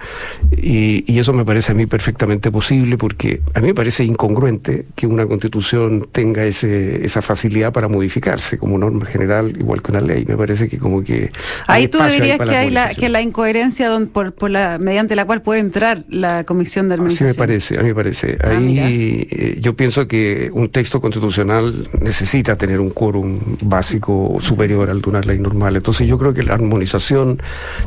y, 0.52 1.04
y 1.06 1.20
eso 1.20 1.32
me 1.32 1.46
parece 1.46 1.74
a 1.74 1.76
mí 1.76 1.86
perfectamente 1.86 2.50
posible, 2.50 2.98
porque 2.98 3.42
a 3.54 3.60
mí 3.62 3.68
me 3.68 3.76
parece 3.76 4.04
incongruente 4.04 4.86
que 4.96 5.06
una 5.06 5.28
constitución 5.28 6.08
tenga 6.12 6.44
ese, 6.44 7.06
esa 7.06 7.22
facilidad 7.22 7.72
para 7.72 7.88
modificarse 7.88 8.58
como 8.58 8.80
norma 8.80 9.06
general, 9.06 9.54
igual 9.60 9.84
que 9.84 9.92
una 9.92 10.02
ley. 10.02 10.26
Me 10.28 10.38
parece 10.38 10.68
que 10.68 10.80
como 10.80 11.04
que... 11.04 11.30
Ahí 11.68 11.88
tú 11.88 12.00
dirías 12.02 12.40
para 12.40 12.50
que 12.50 12.58
hay 12.58 12.72
la, 12.72 12.90
que 12.90 13.10
la 13.10 13.22
incoherencia 13.22 13.90
don- 13.90 14.08
por, 14.08 14.34
por 14.34 14.50
la, 14.50 14.80
mediante 14.80 15.16
la 15.16 15.26
cual 15.26 15.44
puede 15.44 15.60
entrar 15.60 16.04
la 16.10 16.46
comisión 16.46 16.88
de 16.90 16.96
Así 16.96 17.00
armonización. 17.00 17.30
me 17.30 17.36
parece, 17.36 17.80
a 17.80 17.84
mí 17.84 17.90
me 17.90 17.96
parece. 17.96 18.38
Ah. 18.44 18.58
Ahí 18.58 19.28
eh, 19.30 19.58
yo 19.62 19.76
pienso 19.76 20.08
que 20.08 20.50
un 20.52 20.70
texto 20.70 21.00
constitucional 21.00 21.88
necesita 22.02 22.58
tener 22.58 22.80
un 22.80 22.90
quórum 22.90 23.38
básico 23.62 23.83
superior 23.84 24.90
al 24.90 25.02
de 25.02 25.10
una 25.10 25.22
ley 25.22 25.40
normal. 25.40 25.76
Entonces 25.76 26.08
yo 26.08 26.18
creo 26.18 26.34
que 26.34 26.44
la 26.44 26.54
armonización 26.54 27.42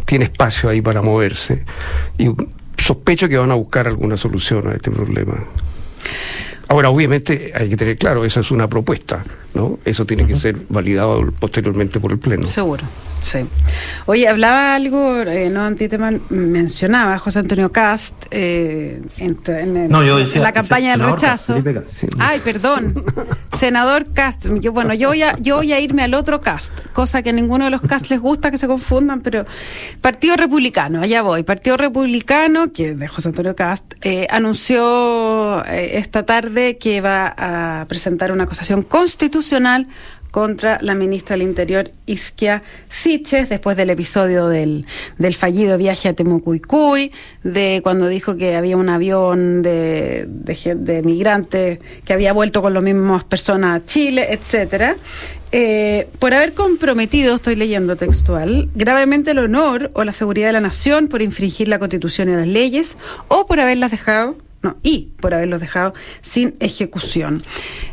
tiene 0.04 0.26
espacio 0.26 0.68
ahí 0.68 0.80
para 0.80 1.02
moverse 1.02 1.64
y 2.18 2.30
sospecho 2.76 3.28
que 3.28 3.36
van 3.36 3.50
a 3.50 3.54
buscar 3.54 3.86
alguna 3.88 4.16
solución 4.16 4.68
a 4.68 4.74
este 4.74 4.90
problema. 4.90 5.44
Ahora, 6.68 6.90
obviamente, 6.90 7.52
hay 7.54 7.68
que 7.68 7.76
tener 7.76 7.96
claro, 7.96 8.24
esa 8.24 8.40
es 8.40 8.50
una 8.50 8.68
propuesta, 8.68 9.24
¿no? 9.54 9.78
Eso 9.84 10.04
tiene 10.04 10.26
que 10.26 10.34
ser 10.34 10.56
validado 10.68 11.24
posteriormente 11.38 12.00
por 12.00 12.10
el 12.10 12.18
Pleno. 12.18 12.46
Seguro, 12.46 12.82
sí. 13.26 13.46
Oye, 14.06 14.28
hablaba 14.28 14.74
algo, 14.74 15.18
eh, 15.22 15.50
no 15.50 15.64
Antitema 15.64 16.10
mencionaba 16.30 17.18
José 17.18 17.40
Antonio 17.40 17.72
Cast 17.72 18.14
eh, 18.30 19.02
en, 19.18 19.38
en 19.46 19.76
el- 19.76 19.88
No, 19.90 20.02
yo 20.04 20.18
decía 20.18 20.36
en 20.36 20.42
la 20.44 20.52
campaña 20.52 20.92
del 20.92 21.00
Cast, 21.00 21.12
rechazo. 21.22 21.52
Felipe 21.54 21.74
Cast. 21.74 21.88
Sí. 21.94 22.06
Ay, 22.18 22.40
perdón. 22.40 23.04
Senador 23.58 24.12
Cast. 24.12 24.46
Yo, 24.60 24.72
bueno, 24.72 24.94
yo 24.94 25.08
voy, 25.08 25.22
a, 25.22 25.36
yo 25.38 25.56
voy 25.56 25.72
a 25.72 25.80
irme 25.80 26.02
al 26.04 26.14
otro 26.14 26.40
Cast, 26.40 26.72
cosa 26.92 27.22
que 27.22 27.30
a 27.30 27.32
ninguno 27.32 27.64
de 27.64 27.70
los 27.70 27.80
Cast 27.82 28.10
les 28.10 28.20
gusta 28.20 28.50
que 28.50 28.58
se 28.58 28.66
confundan, 28.66 29.20
pero 29.20 29.44
Partido 30.00 30.36
Republicano, 30.36 31.00
allá 31.02 31.22
voy. 31.22 31.42
Partido 31.42 31.76
Republicano, 31.76 32.72
que 32.72 32.90
es 32.90 32.98
de 32.98 33.08
José 33.08 33.28
Antonio 33.28 33.56
Cast, 33.56 33.94
eh, 34.02 34.26
anunció 34.30 35.64
eh, 35.66 35.98
esta 35.98 36.24
tarde 36.24 36.78
que 36.78 37.00
va 37.00 37.34
a 37.36 37.86
presentar 37.88 38.30
una 38.32 38.44
acusación 38.44 38.82
constitucional 38.82 39.88
contra 40.36 40.78
la 40.82 40.94
ministra 40.94 41.34
del 41.34 41.48
Interior, 41.48 41.90
Isquia 42.04 42.62
Siches, 42.90 43.48
después 43.48 43.74
del 43.74 43.88
episodio 43.88 44.48
del, 44.48 44.84
del 45.16 45.32
fallido 45.32 45.78
viaje 45.78 46.10
a 46.10 46.12
Temucuicuy, 46.12 47.10
de 47.42 47.80
cuando 47.82 48.06
dijo 48.06 48.36
que 48.36 48.54
había 48.54 48.76
un 48.76 48.90
avión 48.90 49.62
de, 49.62 50.26
de, 50.28 50.74
de 50.74 51.02
migrantes 51.02 51.78
que 52.04 52.12
había 52.12 52.34
vuelto 52.34 52.60
con 52.60 52.74
las 52.74 52.82
mismas 52.82 53.24
personas 53.24 53.80
a 53.80 53.86
Chile, 53.86 54.26
etcétera. 54.28 54.96
Eh, 55.52 56.06
por 56.18 56.34
haber 56.34 56.52
comprometido, 56.52 57.34
estoy 57.34 57.56
leyendo 57.56 57.96
textual, 57.96 58.68
gravemente 58.74 59.30
el 59.30 59.38
honor 59.38 59.90
o 59.94 60.04
la 60.04 60.12
seguridad 60.12 60.48
de 60.48 60.52
la 60.52 60.60
nación 60.60 61.08
por 61.08 61.22
infringir 61.22 61.66
la 61.66 61.78
constitución 61.78 62.28
y 62.28 62.32
las 62.32 62.46
leyes, 62.46 62.98
o 63.28 63.46
por 63.46 63.58
haberlas 63.58 63.90
dejado 63.90 64.36
y 64.82 65.10
por 65.20 65.34
haberlos 65.34 65.60
dejado 65.60 65.94
sin 66.22 66.56
ejecución. 66.60 67.42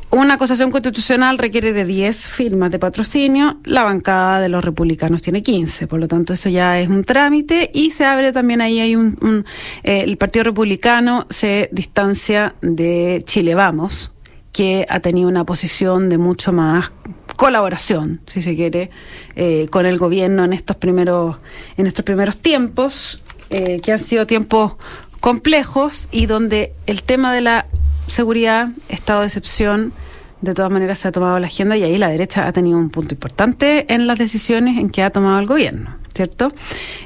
Una 0.09 0.35
acusación 0.35 0.69
constitucional 0.69 1.39
requiere 1.39 1.73
de 1.73 1.85
10 1.85 2.27
firmas 2.27 2.69
de 2.69 2.77
patrocinio, 2.77 3.59
la 3.65 3.83
bancada 3.83 4.41
de 4.41 4.49
los 4.49 4.63
republicanos 4.63 5.23
tiene 5.23 5.41
15, 5.41 5.87
por 5.87 5.99
lo 5.99 6.07
tanto 6.07 6.33
eso 6.33 6.49
ya 6.49 6.79
es 6.79 6.87
un 6.87 7.03
trámite 7.03 7.71
y 7.73 7.89
se 7.89 8.05
abre 8.05 8.31
también 8.31 8.61
ahí 8.61 8.79
hay 8.79 8.95
un, 8.95 9.45
eh, 9.83 10.03
el 10.05 10.17
Partido 10.17 10.43
Republicano 10.43 11.25
se 11.31 11.69
distancia 11.71 12.53
de 12.61 13.23
Chile 13.25 13.55
Vamos, 13.55 14.11
que 14.51 14.85
ha 14.87 14.99
tenido 14.99 15.27
una 15.27 15.45
posición 15.45 16.09
de 16.09 16.19
mucho 16.19 16.53
más 16.53 16.91
colaboración, 17.35 18.21
si 18.27 18.41
se 18.41 18.55
quiere, 18.55 18.91
eh, 19.35 19.67
con 19.71 19.85
el 19.85 19.97
gobierno 19.97 20.45
en 20.45 20.53
estos 20.53 20.77
primeros, 20.77 21.37
en 21.75 21.87
estos 21.87 22.05
primeros 22.05 22.37
tiempos, 22.37 23.21
eh, 23.49 23.81
que 23.81 23.91
han 23.91 23.99
sido 23.99 24.27
tiempos 24.27 24.75
complejos 25.23 26.09
y 26.11 26.25
donde 26.25 26.73
el 26.85 27.01
tema 27.01 27.33
de 27.33 27.39
la 27.39 27.65
seguridad, 28.07 28.71
estado 28.89 29.21
de 29.21 29.27
excepción, 29.27 29.93
de 30.41 30.53
todas 30.53 30.69
maneras 30.69 30.99
se 30.99 31.07
ha 31.07 31.13
tomado 31.13 31.39
la 31.39 31.47
agenda 31.47 31.77
y 31.77 31.83
ahí 31.83 31.95
la 31.95 32.09
derecha 32.09 32.45
ha 32.45 32.51
tenido 32.51 32.77
un 32.77 32.89
punto 32.89 33.15
importante 33.15 33.85
en 33.87 34.05
las 34.05 34.19
decisiones 34.19 34.77
en 34.77 34.89
que 34.89 35.01
ha 35.01 35.11
tomado 35.11 35.39
el 35.39 35.45
gobierno, 35.45 35.95
¿cierto? 36.13 36.51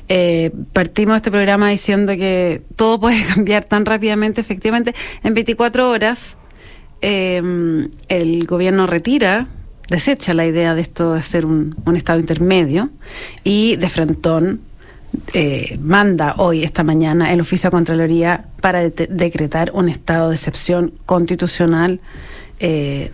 Eh, 0.09 0.49
partimos 0.73 1.17
este 1.17 1.29
programa 1.29 1.69
diciendo 1.69 2.13
que 2.13 2.63
todo 2.75 2.99
puede 3.01 3.23
cambiar 3.23 3.65
tan 3.65 3.85
rápidamente, 3.85 4.41
efectivamente, 4.41 4.95
en 5.21 5.35
24 5.35 5.87
horas 5.87 6.37
eh, 7.03 7.87
el 8.09 8.47
gobierno 8.47 8.87
retira, 8.87 9.47
desecha 9.89 10.33
la 10.33 10.47
idea 10.47 10.73
de 10.73 10.81
esto 10.81 11.13
de 11.13 11.19
hacer 11.19 11.45
un, 11.45 11.75
un 11.85 11.95
estado 11.95 12.19
intermedio 12.19 12.89
y 13.43 13.75
de 13.75 13.89
frentón 13.89 14.61
eh, 15.33 15.77
manda 15.81 16.35
hoy, 16.37 16.63
esta 16.63 16.83
mañana, 16.83 17.31
el 17.33 17.41
oficio 17.41 17.67
de 17.69 17.71
Contraloría 17.71 18.45
para 18.61 18.81
de- 18.89 19.07
decretar 19.09 19.71
un 19.73 19.89
estado 19.89 20.29
de 20.29 20.35
excepción 20.35 20.93
constitucional 21.05 21.99
eh, 22.59 23.11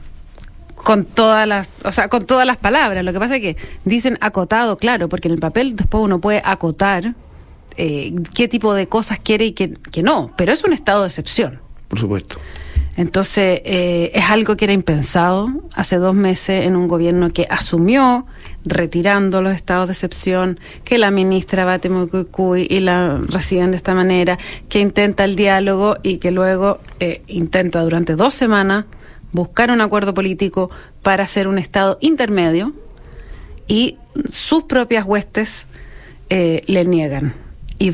con 0.76 1.06
todas 1.06 1.48
las, 1.48 1.70
o 1.86 1.92
sea, 1.92 2.10
con 2.10 2.26
todas 2.26 2.46
las 2.46 2.58
palabras. 2.58 3.04
Lo 3.06 3.14
que 3.14 3.20
pasa 3.20 3.36
es 3.38 3.42
que 3.42 3.58
dicen 3.86 4.18
acotado, 4.22 4.78
claro, 4.78 5.08
porque 5.10 5.28
en 5.28 5.34
el 5.36 5.40
papel 5.40 5.76
después 5.76 6.04
uno 6.04 6.20
puede 6.20 6.42
acotar 6.44 7.14
eh, 7.78 8.14
qué 8.36 8.48
tipo 8.48 8.74
de 8.74 8.88
cosas 8.88 9.20
quiere 9.20 9.46
y 9.46 9.52
qué, 9.54 9.74
qué 9.92 10.04
no, 10.04 10.32
pero 10.38 10.52
es 10.52 10.64
un 10.64 10.74
estado 10.74 11.02
de 11.02 11.08
excepción. 11.08 11.60
Por 11.88 12.00
supuesto. 12.00 12.38
Entonces, 12.96 13.62
eh, 13.66 14.12
es 14.14 14.26
algo 14.30 14.56
que 14.56 14.66
era 14.66 14.74
impensado 14.74 15.48
hace 15.74 15.98
dos 15.98 16.14
meses 16.14 16.66
en 16.66 16.76
un 16.76 16.88
gobierno 16.88 17.30
que 17.30 17.48
asumió, 17.50 18.28
retirando 18.66 19.42
los 19.42 19.54
estados 19.56 19.88
de 19.88 19.94
excepción, 19.94 20.60
que 20.84 21.00
la 21.00 21.10
ministra 21.10 21.80
Temucuicuy 21.80 22.68
y 22.70 22.82
la 22.82 23.20
reciben 23.28 23.72
de 23.72 23.78
esta 23.78 23.96
manera, 23.96 24.38
que 24.70 24.80
intenta 24.80 25.26
el 25.26 25.36
diálogo 25.36 25.98
y 26.04 26.18
que 26.18 26.32
luego 26.32 26.80
eh, 27.00 27.24
intenta 27.28 27.82
durante 27.82 28.16
dos 28.16 28.36
semanas 28.36 28.86
buscar 29.32 29.72
un 29.72 29.82
acuerdo 29.82 30.14
político 30.14 30.70
para 31.02 31.24
hacer 31.24 31.48
un 31.48 31.58
estado 31.58 31.98
intermedio 32.00 32.74
y 33.68 33.98
sus 34.30 34.66
propias 34.66 35.06
huestes 35.06 35.66
eh, 36.30 36.62
le 36.68 36.86
niegan. 36.86 37.34
Y 37.80 37.92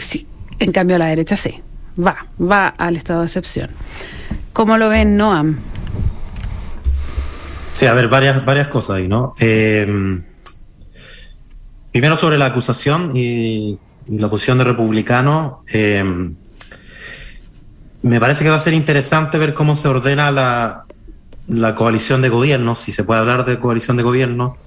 en 0.60 0.72
cambio 0.74 0.98
la 0.98 1.06
derecha 1.06 1.38
sí, 1.38 1.62
va, 1.98 2.28
va 2.40 2.68
al 2.68 2.98
estado 2.98 3.22
de 3.22 3.28
excepción. 3.28 3.70
¿Cómo 4.54 4.78
lo 4.78 4.90
ven 4.90 5.18
Noam? 5.18 5.58
Sí, 7.72 7.86
a 7.86 7.94
ver, 7.94 8.10
varias, 8.10 8.44
varias 8.44 8.68
cosas 8.68 8.98
ahí, 8.98 9.08
¿no? 9.08 9.34
Eh, 9.40 10.22
primero 11.92 12.18
sobre 12.18 12.38
la 12.38 12.48
acusación 12.48 13.16
y, 13.16 13.80
la 14.08 14.28
posición 14.28 14.58
de 14.58 14.64
republicanos, 14.64 15.60
eh, 15.72 16.04
me 18.02 18.20
parece 18.20 18.44
que 18.44 18.50
va 18.50 18.56
a 18.56 18.60
ser 18.60 18.74
interesante 18.74 19.38
ver 19.38 19.54
cómo 19.54 19.76
se 19.76 19.88
ordena 19.88 20.32
la, 20.32 20.86
la 21.48 21.76
coalición 21.76 22.22
de 22.22 22.30
gobierno, 22.30 22.76
si 22.76 22.92
se 22.92 23.04
puede 23.04 23.20
hablar 23.20 23.46
de 23.46 23.60
coalición 23.60 23.98
de 23.98 24.04
gobierno, 24.04 24.58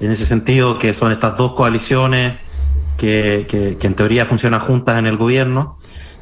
en 0.00 0.10
ese 0.10 0.26
sentido 0.26 0.78
que 0.78 0.92
son 0.92 1.12
estas 1.12 1.36
dos 1.36 1.52
coaliciones 1.52 2.34
que, 2.96 3.46
que 3.48 3.86
en 3.86 3.94
teoría 3.94 4.26
funcionan 4.26 4.60
juntas 4.60 4.98
en 4.98 5.06
el 5.06 5.16
gobierno 5.16 5.78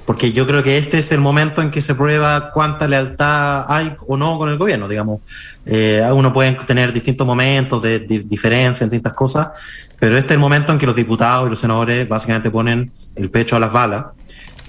porque 0.08 0.32
yo 0.32 0.46
creo 0.46 0.62
que 0.62 0.78
este 0.78 1.00
es 1.00 1.12
el 1.12 1.20
momento 1.20 1.60
en 1.60 1.70
que 1.70 1.82
se 1.82 1.94
prueba 1.94 2.50
cuánta 2.50 2.88
lealtad 2.88 3.70
hay 3.70 3.94
o 4.06 4.16
no 4.16 4.38
con 4.38 4.48
el 4.48 4.56
gobierno, 4.56 4.88
digamos. 4.88 5.20
Eh, 5.66 6.02
uno 6.10 6.32
puede 6.32 6.52
tener 6.52 6.94
distintos 6.94 7.26
momentos 7.26 7.82
de, 7.82 7.98
de 7.98 8.20
diferencia 8.20 8.84
en 8.84 8.88
distintas 8.88 9.12
cosas, 9.12 9.50
pero 9.98 10.16
este 10.16 10.28
es 10.28 10.36
el 10.36 10.38
momento 10.38 10.72
en 10.72 10.78
que 10.78 10.86
los 10.86 10.96
diputados 10.96 11.46
y 11.46 11.50
los 11.50 11.58
senadores 11.58 12.08
básicamente 12.08 12.50
ponen 12.50 12.90
el 13.16 13.30
pecho 13.30 13.56
a 13.56 13.60
las 13.60 13.70
balas, 13.70 14.06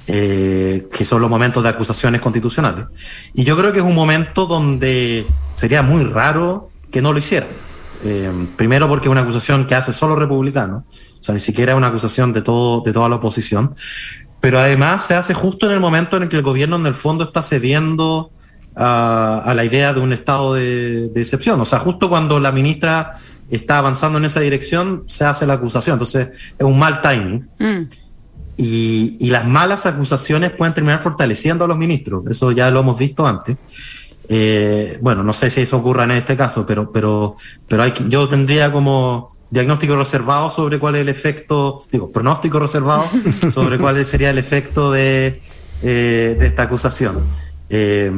eh, 0.08 0.90
que 0.92 1.06
son 1.06 1.22
los 1.22 1.30
momentos 1.30 1.64
de 1.64 1.70
acusaciones 1.70 2.20
constitucionales. 2.20 2.88
Y 3.34 3.46
yo 3.46 3.56
creo 3.56 3.72
que 3.72 3.80
es 3.80 3.86
un 3.86 3.96
momento 3.96 4.46
donde 4.46 5.26
sería 5.54 5.82
muy 5.82 6.04
raro 6.04 6.70
que 6.92 7.02
no 7.02 7.14
lo 7.14 7.20
hicieran. 7.20 7.48
Eh, 8.04 8.30
primero 8.58 8.90
porque 8.90 9.08
es 9.08 9.12
una 9.12 9.22
acusación 9.22 9.66
que 9.66 9.76
hace 9.76 9.94
solo 9.94 10.18
republicanos, 10.18 10.84
o 11.18 11.24
sea, 11.24 11.34
ni 11.34 11.40
siquiera 11.40 11.72
es 11.72 11.78
una 11.78 11.88
acusación 11.88 12.34
de 12.34 12.42
todo, 12.42 12.82
de 12.82 12.92
toda 12.92 13.08
la 13.08 13.16
oposición 13.16 13.74
pero 14.42 14.60
además 14.60 15.06
se 15.06 15.16
hace 15.16 15.34
justo 15.34 15.68
en 15.68 15.74
el 15.74 15.80
momento 15.80 16.18
en 16.18 16.24
el 16.24 16.30
que 16.30 16.38
el 16.38 16.44
gobierno 16.44 16.76
en 16.76 16.86
el 16.86 16.96
fondo 16.96 17.26
está 17.26 17.42
cediendo 17.42 18.32
a, 18.76 19.42
a 19.46 19.54
la 19.54 19.66
idea 19.66 19.94
de 19.94 20.00
un 20.00 20.14
estado 20.14 20.54
de, 20.54 21.10
de, 21.10 21.22
excepción. 21.22 21.60
O 21.60 21.66
sea, 21.66 21.80
justo 21.80 22.10
cuando 22.10 22.40
la 22.40 22.52
ministra 22.52 23.14
está 23.50 23.80
avanzando 23.80 24.18
en 24.18 24.26
esa 24.26 24.40
dirección, 24.40 25.04
se 25.08 25.26
hace 25.26 25.46
la 25.46 25.54
acusación. 25.54 25.96
Entonces, 25.96 26.30
es 26.58 26.66
un 26.66 26.80
mal 26.80 27.02
timing. 27.02 27.50
Mm. 27.60 27.92
Y, 28.58 29.18
y, 29.20 29.30
las 29.30 29.48
malas 29.48 29.86
acusaciones 29.86 30.52
pueden 30.52 30.74
terminar 30.74 31.02
fortaleciendo 31.02 31.66
a 31.66 31.68
los 31.68 31.78
ministros. 31.78 32.26
Eso 32.30 32.52
ya 32.52 32.70
lo 32.70 32.82
hemos 32.82 33.00
visto 33.00 33.26
antes. 33.26 33.58
Eh, 34.28 35.00
bueno, 35.02 35.24
no 35.24 35.34
sé 35.34 35.50
si 35.50 35.62
eso 35.62 35.78
ocurra 35.78 36.04
en 36.04 36.12
este 36.12 36.38
caso, 36.38 36.66
pero, 36.66 36.92
pero, 36.92 37.36
pero 37.68 37.84
hay 37.84 37.92
que, 37.92 38.08
yo 38.08 38.28
tendría 38.28 38.72
como 38.72 39.36
diagnóstico 39.50 39.96
reservado 39.96 40.50
sobre 40.50 40.80
cuál 40.80 40.96
es 40.96 41.02
el 41.02 41.10
efecto, 41.10 41.84
digo, 41.92 42.12
pronóstico 42.12 42.60
reservado 42.60 43.06
sobre 43.50 43.78
cuál 43.78 44.04
sería 44.06 44.30
el 44.30 44.38
efecto 44.38 44.92
de, 44.92 45.42
eh, 45.82 46.36
de 46.40 46.46
esta 46.46 46.64
acusación. 46.64 47.24
Eh, 47.70 48.12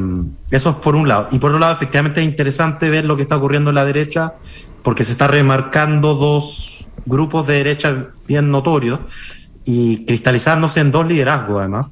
eso 0.49 0.69
es 0.69 0.75
por 0.77 0.95
un 0.95 1.07
lado. 1.07 1.27
Y 1.31 1.39
por 1.39 1.51
otro 1.51 1.59
lado, 1.59 1.73
efectivamente 1.73 2.21
es 2.21 2.25
interesante 2.25 2.89
ver 2.89 3.05
lo 3.05 3.15
que 3.15 3.23
está 3.23 3.37
ocurriendo 3.37 3.69
en 3.69 3.75
la 3.75 3.85
derecha, 3.85 4.35
porque 4.83 5.03
se 5.03 5.11
está 5.11 5.27
remarcando 5.27 6.15
dos 6.15 6.85
grupos 7.05 7.47
de 7.47 7.55
derecha 7.55 8.09
bien 8.27 8.51
notorios 8.51 8.99
y 9.65 10.05
cristalizándose 10.05 10.79
en 10.79 10.91
dos 10.91 11.07
liderazgos, 11.07 11.59
además. 11.59 11.87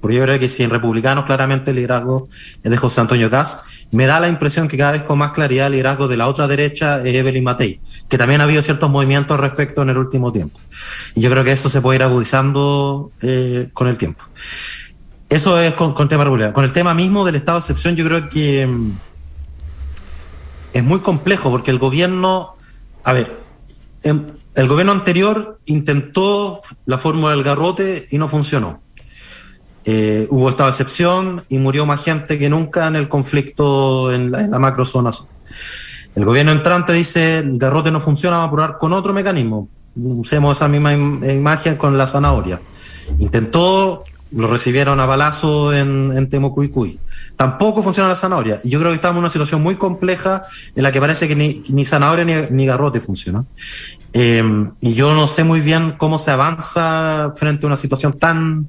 Porque 0.00 0.16
yo 0.16 0.22
creo 0.22 0.38
que 0.38 0.48
si 0.48 0.62
en 0.62 0.70
republicanos 0.70 1.24
claramente 1.24 1.70
el 1.70 1.76
liderazgo 1.76 2.28
es 2.62 2.70
de 2.70 2.76
José 2.76 3.00
Antonio 3.00 3.30
Caz, 3.30 3.62
me 3.90 4.06
da 4.06 4.20
la 4.20 4.28
impresión 4.28 4.68
que 4.68 4.76
cada 4.76 4.92
vez 4.92 5.02
con 5.02 5.18
más 5.18 5.32
claridad 5.32 5.66
el 5.66 5.72
liderazgo 5.72 6.08
de 6.08 6.16
la 6.16 6.28
otra 6.28 6.48
derecha 6.48 7.00
es 7.00 7.14
Evelyn 7.14 7.44
Matei, 7.44 7.80
que 8.08 8.18
también 8.18 8.40
ha 8.40 8.44
habido 8.44 8.62
ciertos 8.62 8.90
movimientos 8.90 9.38
respecto 9.38 9.82
en 9.82 9.90
el 9.90 9.98
último 9.98 10.32
tiempo. 10.32 10.60
Y 11.14 11.20
yo 11.20 11.30
creo 11.30 11.44
que 11.44 11.52
eso 11.52 11.68
se 11.68 11.80
puede 11.80 11.96
ir 11.96 12.02
agudizando 12.02 13.12
eh, 13.22 13.68
con 13.72 13.88
el 13.88 13.96
tiempo. 13.96 14.24
Eso 15.28 15.58
es 15.58 15.74
con, 15.74 15.94
con 15.94 16.08
tema 16.08 16.24
regular. 16.24 16.52
Con 16.52 16.64
el 16.64 16.72
tema 16.72 16.94
mismo 16.94 17.24
del 17.24 17.36
estado 17.36 17.58
de 17.58 17.62
excepción, 17.62 17.96
yo 17.96 18.04
creo 18.04 18.28
que 18.28 18.66
mm, 18.66 18.92
es 20.74 20.84
muy 20.84 21.00
complejo 21.00 21.50
porque 21.50 21.70
el 21.70 21.78
gobierno, 21.78 22.56
a 23.04 23.12
ver, 23.12 23.40
em, 24.02 24.26
el 24.54 24.68
gobierno 24.68 24.92
anterior 24.92 25.60
intentó 25.66 26.60
la 26.86 26.98
fórmula 26.98 27.32
del 27.32 27.42
garrote 27.42 28.06
y 28.10 28.18
no 28.18 28.28
funcionó. 28.28 28.83
Eh, 29.86 30.26
hubo 30.30 30.48
esta 30.48 30.66
excepción 30.68 31.44
y 31.48 31.58
murió 31.58 31.84
más 31.84 32.02
gente 32.02 32.38
que 32.38 32.48
nunca 32.48 32.86
en 32.86 32.96
el 32.96 33.08
conflicto 33.08 34.12
en 34.12 34.30
la, 34.30 34.40
en 34.40 34.50
la 34.50 34.58
macrozona 34.58 35.12
sur. 35.12 35.28
El 36.14 36.24
gobierno 36.24 36.52
entrante 36.52 36.92
dice, 36.92 37.42
garrote 37.44 37.90
no 37.90 38.00
funciona, 38.00 38.36
vamos 38.36 38.52
a 38.52 38.56
probar 38.56 38.78
con 38.78 38.92
otro 38.92 39.12
mecanismo. 39.12 39.68
Usemos 39.96 40.56
esa 40.56 40.68
misma 40.68 40.92
im 40.92 41.22
imagen 41.24 41.76
con 41.76 41.98
la 41.98 42.06
zanahoria. 42.06 42.60
Intentó, 43.18 44.04
lo 44.32 44.46
recibieron 44.46 45.00
a 45.00 45.06
balazo 45.06 45.72
en, 45.72 46.12
en 46.16 46.28
Temocuicuy. 46.28 46.98
Tampoco 47.36 47.82
funciona 47.82 48.08
la 48.08 48.16
zanahoria. 48.16 48.60
Yo 48.64 48.78
creo 48.78 48.90
que 48.92 48.96
estamos 48.96 49.16
en 49.16 49.24
una 49.24 49.30
situación 49.30 49.62
muy 49.62 49.74
compleja 49.74 50.46
en 50.74 50.82
la 50.84 50.92
que 50.92 51.00
parece 51.00 51.26
que 51.26 51.34
ni, 51.34 51.84
zanahoria 51.84 52.24
ni, 52.24 52.34
ni 52.50 52.66
garrote 52.66 53.00
funciona. 53.00 53.44
Eh, 54.12 54.42
y 54.80 54.94
yo 54.94 55.14
no 55.14 55.26
sé 55.26 55.42
muy 55.42 55.60
bien 55.60 55.94
cómo 55.98 56.18
se 56.18 56.30
avanza 56.30 57.32
frente 57.36 57.66
a 57.66 57.68
una 57.68 57.76
situación 57.76 58.18
tan 58.18 58.68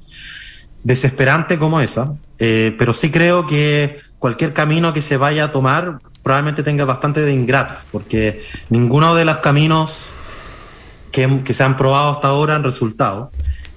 desesperante 0.82 1.58
como 1.58 1.80
esa, 1.80 2.14
eh, 2.38 2.74
pero 2.78 2.92
sí 2.92 3.10
creo 3.10 3.46
que 3.46 3.98
cualquier 4.18 4.52
camino 4.52 4.92
que 4.92 5.02
se 5.02 5.16
vaya 5.16 5.44
a 5.44 5.52
tomar 5.52 5.98
probablemente 6.22 6.62
tenga 6.62 6.84
bastante 6.84 7.20
de 7.20 7.32
ingrato, 7.32 7.74
porque 7.92 8.40
ninguno 8.68 9.14
de 9.14 9.24
los 9.24 9.38
caminos 9.38 10.14
que, 11.12 11.42
que 11.44 11.52
se 11.54 11.62
han 11.64 11.76
probado 11.76 12.10
hasta 12.10 12.28
ahora 12.28 12.56
han 12.56 12.64
resultado 12.64 13.30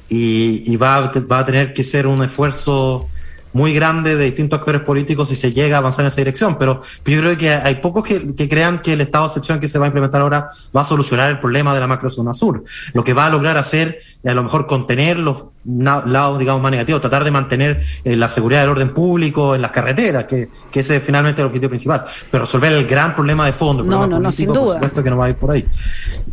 y, 0.09 0.63
y 0.65 0.75
va, 0.77 1.11
va, 1.31 1.39
a 1.39 1.45
tener 1.45 1.73
que 1.73 1.83
ser 1.83 2.07
un 2.07 2.23
esfuerzo 2.23 3.07
muy 3.53 3.73
grande 3.73 4.15
de 4.15 4.25
distintos 4.25 4.59
actores 4.59 4.81
políticos 4.81 5.29
si 5.29 5.35
se 5.35 5.51
llega 5.51 5.77
a 5.77 5.79
avanzar 5.79 6.03
en 6.03 6.07
esa 6.07 6.21
dirección, 6.21 6.57
pero, 6.57 6.81
pero 7.03 7.17
yo 7.17 7.21
creo 7.21 7.37
que 7.37 7.49
hay 7.51 7.75
pocos 7.75 8.05
que, 8.05 8.35
que, 8.35 8.47
crean 8.47 8.79
que 8.79 8.93
el 8.93 9.01
estado 9.01 9.25
de 9.25 9.27
excepción 9.29 9.59
que 9.59 9.67
se 9.67 9.79
va 9.79 9.85
a 9.85 9.87
implementar 9.87 10.21
ahora 10.21 10.47
va 10.75 10.81
a 10.81 10.83
solucionar 10.83 11.29
el 11.29 11.39
problema 11.39 11.73
de 11.73 11.79
la 11.79 11.87
macrozona 11.87 12.33
sur. 12.33 12.63
Lo 12.93 13.03
que 13.03 13.13
va 13.13 13.25
a 13.25 13.29
lograr 13.29 13.57
hacer 13.57 13.99
a 14.25 14.33
lo 14.33 14.43
mejor 14.43 14.67
contener 14.67 15.19
los 15.19 15.45
lados, 15.65 16.39
digamos, 16.39 16.61
más 16.61 16.71
negativos, 16.71 17.01
tratar 17.01 17.23
de 17.23 17.31
mantener 17.31 17.81
eh, 18.03 18.15
la 18.15 18.29
seguridad 18.29 18.61
del 18.61 18.69
orden 18.69 18.93
público 18.93 19.55
en 19.55 19.61
las 19.61 19.71
carreteras, 19.71 20.25
que, 20.25 20.49
que 20.71 20.79
ese 20.79 20.97
es 20.97 21.03
finalmente 21.03 21.41
el 21.41 21.47
objetivo 21.47 21.69
principal, 21.69 22.03
pero 22.31 22.45
resolver 22.45 22.71
el 22.71 22.85
gran 22.85 23.15
problema 23.15 23.45
de 23.45 23.53
fondo, 23.53 23.83
el 23.83 23.89
no, 23.89 23.99
problema 23.99 24.19
no, 24.19 24.23
político, 24.23 24.53
no, 24.53 24.55
sin 24.55 24.63
duda. 24.63 24.65
por 24.65 24.73
supuesto 24.75 25.03
que 25.03 25.09
no 25.09 25.17
va 25.17 25.25
a 25.25 25.29
ir 25.29 25.35
por 25.35 25.51
ahí. 25.51 25.65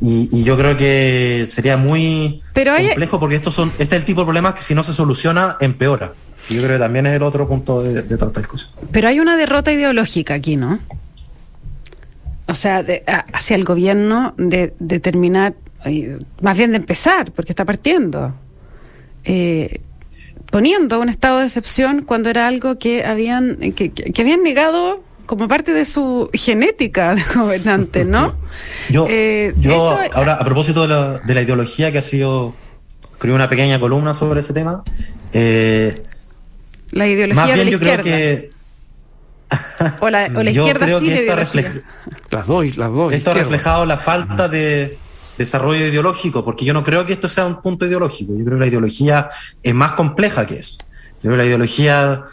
Y, 0.00 0.40
y 0.40 0.44
yo 0.44 0.57
creo 0.57 0.76
que 0.76 1.46
sería 1.48 1.76
muy 1.76 2.42
pero 2.52 2.72
hay... 2.72 2.88
complejo 2.88 3.20
porque 3.20 3.37
estos 3.37 3.55
son, 3.55 3.72
este 3.79 3.96
es 3.96 4.00
el 4.00 4.05
tipo 4.05 4.20
de 4.20 4.26
problemas 4.26 4.55
que 4.55 4.61
si 4.61 4.74
no 4.74 4.83
se 4.83 4.92
soluciona, 4.92 5.57
empeora. 5.61 6.12
Yo 6.48 6.62
creo 6.62 6.76
que 6.76 6.78
también 6.78 7.06
es 7.06 7.12
el 7.14 7.22
otro 7.22 7.48
punto 7.48 7.82
de, 7.82 8.02
de 8.02 8.16
tanta 8.16 8.40
discusión. 8.40 8.70
Pero 8.92 9.09
hay 9.09 9.20
una 9.20 9.37
derrota 9.37 9.72
ideológica 9.72 10.35
aquí, 10.35 10.56
¿no? 10.56 10.78
O 12.48 12.54
sea, 12.54 12.82
de, 12.82 13.02
hacia 13.32 13.56
el 13.56 13.64
gobierno 13.64 14.32
de, 14.37 14.72
de, 14.78 15.00
terminar, 15.00 15.54
más 16.40 16.56
bien 16.56 16.70
de 16.70 16.76
empezar, 16.76 17.32
porque 17.32 17.50
está 17.52 17.64
partiendo, 17.64 18.35
eh, 19.24 19.80
poniendo 20.50 21.00
un 21.00 21.09
estado 21.09 21.40
de 21.40 21.46
excepción 21.46 22.02
cuando 22.02 22.30
era 22.30 22.46
algo 22.46 22.78
que 22.78 23.04
habían, 23.04 23.56
que, 23.74 23.90
que 23.90 24.22
habían 24.22 24.44
negado 24.44 25.02
como 25.26 25.48
parte 25.48 25.72
de 25.72 25.85
su 25.85 26.30
genética 26.32 27.16
de 27.16 27.22
gobernante, 27.35 28.04
¿no? 28.04 28.37
yo, 28.90 29.06
eh, 29.11 29.52
yo 29.56 29.70
eso, 29.72 29.98
ahora, 30.14 30.35
a 30.35 30.44
propósito 30.44 30.82
de 30.82 30.88
la, 30.88 31.18
de 31.18 31.35
la, 31.35 31.42
ideología 31.42 31.90
que 31.90 31.98
ha 31.98 32.02
sido, 32.02 32.54
escribí 33.12 33.35
una 33.35 33.48
pequeña 33.48 33.80
columna 33.80 34.14
sobre 34.14 34.40
ese 34.40 34.52
tema, 34.52 34.85
eh, 35.32 36.00
la 36.92 37.07
ideología 37.07 37.42
Más 37.42 37.55
bien 37.55 37.59
de 37.59 37.64
la 37.64 37.70
yo 37.70 37.77
izquierda. 37.77 38.03
creo 38.03 38.14
que. 38.14 38.51
o 40.01 40.11
la, 40.11 40.31
o 40.35 40.42
la 40.42 40.51
yo 40.53 40.62
izquierda 40.62 40.87
creo 40.87 41.01
sí 41.01 41.07
que 41.07 41.18
esto 41.20 41.37
refleja... 41.37 41.70
Las 42.31 42.46
dos, 42.46 42.77
las 42.77 42.92
dos. 42.92 43.12
Esto 43.12 43.31
ha 43.31 43.35
reflejado 43.35 43.87
la 43.87 43.96
falta 43.96 44.49
de 44.49 44.99
desarrollo 45.38 45.87
ideológico, 45.87 46.44
porque 46.44 46.64
yo 46.64 46.72
no 46.72 46.83
creo 46.83 47.05
que 47.05 47.12
esto 47.12 47.29
sea 47.29 47.46
un 47.46 47.61
punto 47.61 47.87
ideológico. 47.87 48.33
Yo 48.37 48.44
creo 48.44 48.57
que 48.59 48.64
la 48.64 48.68
ideología 48.68 49.29
es 49.62 49.75
más 49.75 49.92
compleja 49.92 50.46
que 50.46 50.59
eso. 50.59 50.79
Yo 51.22 51.31
creo 51.31 51.33
que 51.33 51.38
la 51.38 51.46
ideología 51.46 52.25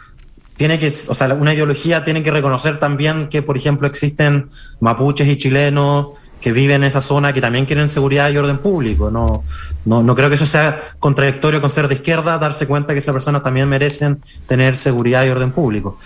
tiene 0.56 0.78
que, 0.78 0.92
o 1.08 1.14
sea, 1.14 1.28
una 1.34 1.52
ideología 1.52 2.04
tiene 2.04 2.22
que 2.22 2.30
reconocer 2.30 2.78
también 2.78 3.28
que, 3.28 3.42
por 3.42 3.56
ejemplo, 3.56 3.86
existen 3.86 4.48
mapuches 4.80 5.28
y 5.28 5.36
chilenos 5.36 6.08
que 6.44 6.52
viven 6.52 6.82
en 6.82 6.88
esa 6.88 7.00
zona 7.00 7.32
que 7.32 7.40
también 7.40 7.64
quieren 7.64 7.88
seguridad 7.88 8.30
y 8.30 8.36
orden 8.36 8.58
público. 8.58 9.10
No, 9.10 9.44
no, 9.86 10.02
no 10.02 10.14
creo 10.14 10.28
que 10.28 10.34
eso 10.34 10.44
sea 10.44 10.78
contradictorio 10.98 11.62
con 11.62 11.70
ser 11.70 11.88
de 11.88 11.94
izquierda, 11.94 12.36
darse 12.36 12.66
cuenta 12.66 12.92
que 12.92 12.98
esas 12.98 13.14
personas 13.14 13.42
también 13.42 13.66
merecen 13.66 14.20
tener 14.46 14.76
seguridad 14.76 15.24
y 15.24 15.30
orden 15.30 15.52
público. 15.52 15.96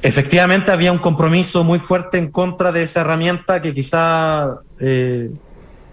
Efectivamente, 0.00 0.70
había 0.70 0.90
un 0.90 0.96
compromiso 0.96 1.64
muy 1.64 1.78
fuerte 1.78 2.16
en 2.16 2.30
contra 2.30 2.72
de 2.72 2.84
esa 2.84 3.02
herramienta 3.02 3.60
que 3.60 3.74
quizá 3.74 4.48
eh, 4.80 5.30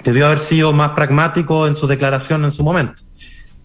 debió 0.05 0.27
haber 0.27 0.39
sido 0.39 0.71
más 0.71 0.91
pragmático 0.91 1.67
en 1.67 1.75
su 1.75 1.85
declaración 1.85 2.45
en 2.45 2.51
su 2.53 2.63
momento. 2.63 3.03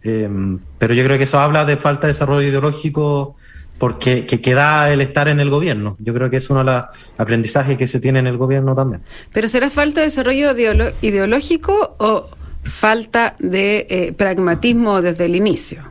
Eh, 0.02 0.28
pero 0.76 0.92
yo 0.92 1.04
creo 1.04 1.18
que 1.18 1.22
eso 1.22 1.38
habla 1.38 1.64
de 1.64 1.76
falta 1.76 2.08
de 2.08 2.14
desarrollo 2.14 2.48
ideológico 2.48 3.36
porque 3.82 4.26
que, 4.26 4.40
que 4.40 4.54
da 4.54 4.92
el 4.92 5.00
estar 5.00 5.26
en 5.26 5.40
el 5.40 5.50
gobierno. 5.50 5.96
Yo 5.98 6.14
creo 6.14 6.30
que 6.30 6.36
es 6.36 6.48
uno 6.50 6.60
de 6.60 6.66
los 6.66 6.84
aprendizajes 7.18 7.76
que 7.76 7.88
se 7.88 7.98
tiene 7.98 8.20
en 8.20 8.28
el 8.28 8.36
gobierno 8.36 8.76
también. 8.76 9.02
¿Pero 9.32 9.48
será 9.48 9.70
falta 9.70 10.02
de 10.02 10.06
desarrollo 10.06 10.54
ideológico 11.02 11.96
o 11.98 12.30
falta 12.62 13.34
de 13.40 13.88
eh, 13.90 14.12
pragmatismo 14.12 15.02
desde 15.02 15.24
el 15.24 15.34
inicio? 15.34 15.82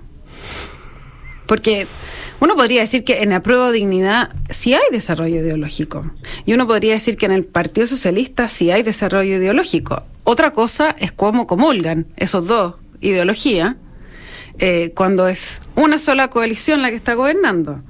Porque 1.46 1.86
uno 2.40 2.56
podría 2.56 2.80
decir 2.80 3.04
que 3.04 3.24
en 3.24 3.34
apruebo 3.34 3.74
dignidad 3.74 4.30
sí 4.50 4.74
hay 4.74 4.84
desarrollo 4.90 5.42
ideológico. 5.42 6.10
Y 6.46 6.54
uno 6.54 6.68
podría 6.68 6.94
decir 6.94 7.18
que 7.18 7.26
en 7.26 7.34
el 7.34 7.44
Partido 7.44 7.88
Socialista 7.88 8.48
sí 8.48 8.72
hay 8.72 8.84
desarrollo 8.84 9.36
ideológico. 9.36 10.04
Otra 10.24 10.52
cosa 10.52 10.96
es 10.98 11.12
cómo 11.12 11.46
comulgan 11.46 12.08
esos 12.16 12.48
dos 12.48 12.76
ideología 13.02 13.76
eh, 14.60 14.92
cuando 14.96 15.28
es 15.28 15.62
una 15.76 16.00
sola 16.00 16.30
coalición 16.30 16.82
la 16.82 16.90
que 16.90 16.96
está 16.96 17.14
gobernando. 17.14 17.82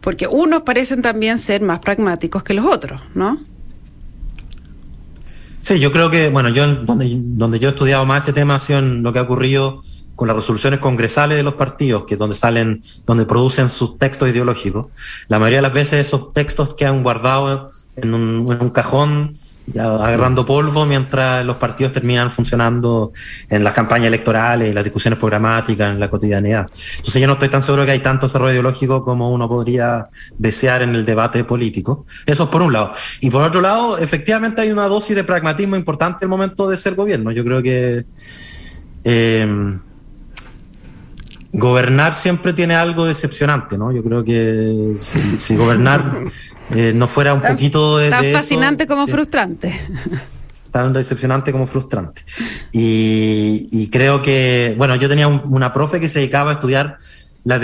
Porque 0.00 0.26
unos 0.26 0.62
parecen 0.62 1.02
también 1.02 1.38
ser 1.38 1.62
más 1.62 1.78
pragmáticos 1.78 2.42
que 2.42 2.54
los 2.54 2.66
otros, 2.66 3.00
¿no? 3.14 3.40
Sí, 5.60 5.78
yo 5.80 5.92
creo 5.92 6.10
que, 6.10 6.28
bueno, 6.28 6.50
yo 6.50 6.66
donde, 6.66 7.10
donde 7.16 7.58
yo 7.58 7.68
he 7.68 7.72
estudiado 7.72 8.04
más 8.04 8.18
este 8.18 8.34
tema 8.34 8.56
ha 8.56 8.58
sido 8.58 8.80
en 8.80 9.02
lo 9.02 9.12
que 9.14 9.18
ha 9.18 9.22
ocurrido 9.22 9.80
con 10.14 10.28
las 10.28 10.36
resoluciones 10.36 10.78
congresales 10.78 11.38
de 11.38 11.42
los 11.42 11.54
partidos, 11.54 12.04
que 12.04 12.14
es 12.14 12.18
donde 12.20 12.36
salen, 12.36 12.82
donde 13.06 13.24
producen 13.26 13.68
sus 13.70 13.98
textos 13.98 14.28
ideológicos. 14.28 14.92
La 15.28 15.38
mayoría 15.38 15.58
de 15.58 15.62
las 15.62 15.72
veces 15.72 16.06
esos 16.06 16.32
textos 16.32 16.74
quedan 16.74 17.02
guardados 17.02 17.74
en 17.96 18.14
un, 18.14 18.52
en 18.52 18.60
un 18.60 18.70
cajón 18.70 19.36
agarrando 19.72 20.44
polvo 20.44 20.84
mientras 20.86 21.44
los 21.44 21.56
partidos 21.56 21.92
terminan 21.92 22.30
funcionando 22.30 23.12
en 23.48 23.64
las 23.64 23.72
campañas 23.72 24.08
electorales, 24.08 24.68
en 24.68 24.74
las 24.74 24.84
discusiones 24.84 25.18
programáticas, 25.18 25.90
en 25.90 26.00
la 26.00 26.10
cotidianidad. 26.10 26.66
Entonces 26.96 27.20
yo 27.20 27.26
no 27.26 27.34
estoy 27.34 27.48
tan 27.48 27.62
seguro 27.62 27.84
que 27.84 27.92
hay 27.92 28.00
tanto 28.00 28.26
desarrollo 28.26 28.52
ideológico 28.52 29.04
como 29.04 29.32
uno 29.32 29.48
podría 29.48 30.08
desear 30.38 30.82
en 30.82 30.94
el 30.94 31.04
debate 31.04 31.44
político. 31.44 32.06
Eso 32.26 32.44
es 32.44 32.50
por 32.50 32.62
un 32.62 32.72
lado. 32.72 32.92
Y 33.20 33.30
por 33.30 33.42
otro 33.42 33.60
lado, 33.60 33.98
efectivamente 33.98 34.62
hay 34.62 34.70
una 34.70 34.86
dosis 34.86 35.16
de 35.16 35.24
pragmatismo 35.24 35.76
importante 35.76 36.18
en 36.24 36.26
el 36.26 36.30
momento 36.30 36.68
de 36.68 36.76
ser 36.76 36.94
gobierno. 36.94 37.32
Yo 37.32 37.44
creo 37.44 37.62
que 37.62 38.04
eh, 39.04 39.78
gobernar 41.54 42.14
siempre 42.14 42.52
tiene 42.52 42.74
algo 42.74 43.06
decepcionante, 43.06 43.78
¿no? 43.78 43.92
Yo 43.92 44.02
creo 44.02 44.24
que 44.24 44.94
si 44.98 45.56
gobernar 45.56 46.24
eh, 46.74 46.92
no 46.94 47.06
fuera 47.06 47.32
un 47.34 47.40
poquito 47.40 47.98
de. 47.98 48.10
Tan 48.10 48.24
fascinante 48.26 48.86
como 48.86 49.06
frustrante. 49.06 49.72
Tan 50.70 50.92
decepcionante 50.92 51.52
como 51.52 51.66
frustrante. 51.68 52.22
Y, 52.72 53.88
creo 53.92 54.20
que, 54.22 54.74
bueno, 54.76 54.96
yo 54.96 55.08
tenía 55.08 55.28
una 55.28 55.72
profe 55.72 56.00
que 56.00 56.08
se 56.08 56.18
dedicaba 56.18 56.50
a 56.50 56.54
estudiar 56.54 56.98
la 57.44 57.60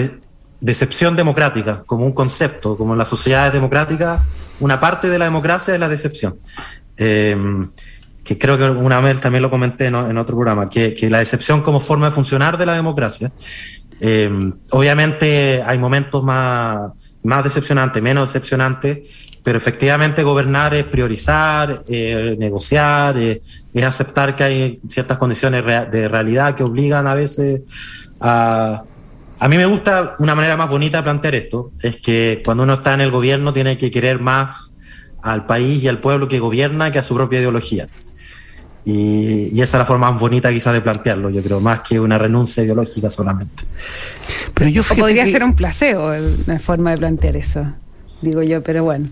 decepción 0.61 1.17
democrática 1.17 1.83
como 1.87 2.07
un 2.07 2.13
concepto, 2.13 2.77
como 2.77 2.93
en 2.93 2.99
las 2.99 3.09
sociedades 3.09 3.53
democráticas, 3.53 4.21
una 4.61 4.79
parte 4.79 5.09
de 5.09 5.19
la 5.19 5.25
democracia 5.25 5.75
es 5.75 5.81
la 5.81 5.89
decepción. 5.89 6.39
Em, 6.99 7.69
que 8.23 8.39
creo 8.39 8.57
que 8.57 8.65
una 8.65 9.01
vez 9.01 9.21
también 9.21 9.43
lo 9.43 9.51
comenté 9.51 9.87
en 9.87 9.95
otro 9.95 10.37
programa, 10.37 10.71
que, 10.71 10.95
la 11.11 11.19
decepción 11.19 11.63
como 11.63 11.81
forma 11.81 12.07
de 12.07 12.13
funcionar 12.13 12.59
de 12.59 12.67
la 12.67 12.75
democracia. 12.75 13.33
Em, 14.01 14.55
obviamente 14.71 15.63
hay 15.63 15.79
momentos 15.79 16.23
más 16.23 16.93
más 17.23 17.45
decepcionante, 17.45 18.01
menos 18.01 18.33
decepcionante, 18.33 19.03
pero 19.43 19.59
efectivamente 19.59 20.23
gobernar 20.23 20.75
es 20.75 20.85
priorizar, 20.85 21.83
eh, 21.89 22.37
negociar, 22.39 23.19
eh, 23.19 23.41
es 23.73 23.85
aceptar 23.85 24.37
que 24.37 24.45
hay 24.45 24.81
ciertas 24.89 25.19
condiciones 25.19 25.65
de 25.65 26.09
realidad 26.09 26.55
que 26.55 26.63
obligan 26.63 27.07
a 27.07 27.15
veces 27.15 27.63
a... 28.21 28.85
A 29.43 29.49
mí 29.49 29.57
me 29.57 29.65
gusta 29.65 30.17
una 30.19 30.35
manera 30.35 30.55
más 30.59 30.69
bonita 30.69 30.99
de 30.99 31.03
plantear 31.03 31.35
esto, 31.35 31.73
es 31.83 31.97
que 31.97 32.43
cuando 32.45 32.63
uno 32.63 32.75
está 32.75 32.93
en 32.93 33.01
el 33.01 33.11
gobierno 33.11 33.55
tiene 33.55 33.79
que 33.79 33.91
querer 33.91 34.21
más 34.21 34.77
al 35.23 35.47
país 35.47 35.83
y 35.83 35.89
al 35.89 35.99
pueblo 35.99 36.29
que 36.29 36.39
gobierna 36.39 36.93
que 36.93 36.99
a 36.99 37.03
su 37.03 37.15
propia 37.15 37.39
ideología. 37.39 37.89
Y, 38.85 39.61
esa 39.61 39.77
es 39.77 39.81
la 39.81 39.85
forma 39.85 40.11
más 40.11 40.21
bonita 40.21 40.51
quizás 40.51 40.73
de 40.73 40.81
plantearlo, 40.81 41.31
yo 41.31 41.43
creo, 41.43 41.61
más 41.61 41.81
que 41.81 42.01
una 42.01 42.19
renuncia 42.19 42.63
ideológica 42.65 43.11
solamente. 43.11 43.65
Pero 44.55 44.71
yo 44.71 44.83
o 44.83 44.95
podría 44.95 45.27
ser 45.27 45.45
un 45.45 45.55
placebo 45.55 46.13
la 46.47 46.59
forma 46.59 46.93
de 46.93 46.99
plantear 46.99 47.37
eso, 47.37 47.73
digo 48.23 48.43
yo, 48.43 48.63
pero 48.63 48.85
bueno. 48.85 49.09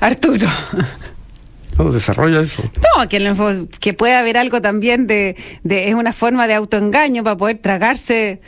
Arturo. 0.00 0.48
¿Cómo 1.76 1.92
desarrolla 1.92 2.40
eso? 2.40 2.62
No, 2.96 3.08
que, 3.08 3.68
que 3.80 3.94
puede 3.94 4.14
haber 4.14 4.36
algo 4.36 4.60
también 4.60 5.06
de, 5.06 5.36
de, 5.62 5.88
es 5.88 5.94
una 5.94 6.12
forma 6.12 6.46
de 6.46 6.54
autoengaño 6.54 7.24
para 7.24 7.36
poder 7.36 7.58
tragarse 7.58 8.40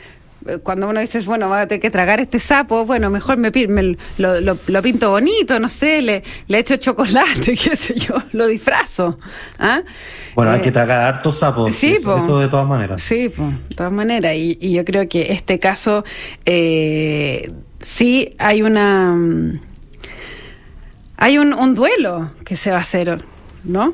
cuando 0.63 0.89
uno 0.89 0.99
dice, 0.99 1.19
bueno, 1.21 1.49
va 1.49 1.61
a 1.61 1.67
tener 1.67 1.81
que 1.81 1.89
tragar 1.89 2.19
este 2.19 2.39
sapo, 2.39 2.85
bueno, 2.85 3.09
mejor 3.09 3.37
me, 3.37 3.51
me 3.51 3.97
lo, 4.17 4.39
lo, 4.39 4.81
pinto 4.81 5.11
bonito, 5.11 5.59
no 5.59 5.69
sé, 5.69 6.01
le, 6.01 6.23
le 6.47 6.59
echo 6.59 6.75
chocolate, 6.77 7.57
qué 7.63 7.75
sé 7.75 7.95
yo, 7.95 8.15
lo 8.31 8.47
disfrazo. 8.47 9.17
¿ah? 9.59 9.81
Bueno, 10.35 10.51
hay 10.51 10.61
que 10.61 10.69
eh, 10.69 10.73
tragar 10.73 11.01
hartos 11.01 11.39
sapos, 11.39 11.73
sí, 11.73 11.93
eso, 11.93 12.39
de 12.39 12.47
todas 12.47 12.67
maneras. 12.67 13.01
Sí, 13.01 13.29
de 13.29 13.75
todas 13.75 13.91
maneras, 13.91 14.35
y, 14.35 14.57
y, 14.59 14.73
yo 14.73 14.85
creo 14.85 15.07
que 15.07 15.33
este 15.33 15.59
caso 15.59 16.03
eh, 16.45 17.51
sí 17.81 18.35
hay 18.37 18.61
una... 18.61 19.15
Hay 21.15 21.37
un, 21.37 21.53
un 21.53 21.73
duelo 21.73 22.31
que 22.43 22.57
se 22.57 22.71
va 22.71 22.77
a 22.77 22.81
hacer, 22.81 23.23
¿no? 23.63 23.93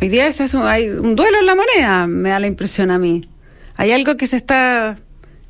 Hoy 0.00 0.08
día 0.08 0.28
es 0.28 0.54
un, 0.54 0.62
hay 0.62 0.88
un 0.88 1.14
duelo 1.14 1.38
en 1.40 1.46
la 1.46 1.54
moneda, 1.54 2.06
me 2.06 2.30
da 2.30 2.40
la 2.40 2.46
impresión 2.46 2.90
a 2.90 2.98
mí. 2.98 3.28
Hay 3.76 3.92
algo 3.92 4.16
que 4.16 4.26
se 4.26 4.36
está 4.36 4.96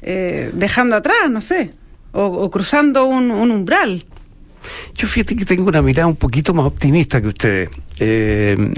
eh, 0.02 0.50
dejando 0.52 0.96
atrás, 0.96 1.30
no 1.30 1.40
sé, 1.40 1.72
o, 2.12 2.50
cruzando 2.50 3.04
un, 3.04 3.30
umbral. 3.30 4.04
Yo 4.94 5.08
fíjate 5.08 5.36
que 5.36 5.44
tengo 5.44 5.68
una 5.68 5.82
mirada 5.82 6.06
un 6.06 6.16
poquito 6.16 6.52
más 6.52 6.66
optimista 6.66 7.20
que 7.20 7.28
ustedes. 7.28 7.70
Eh, 7.98 8.72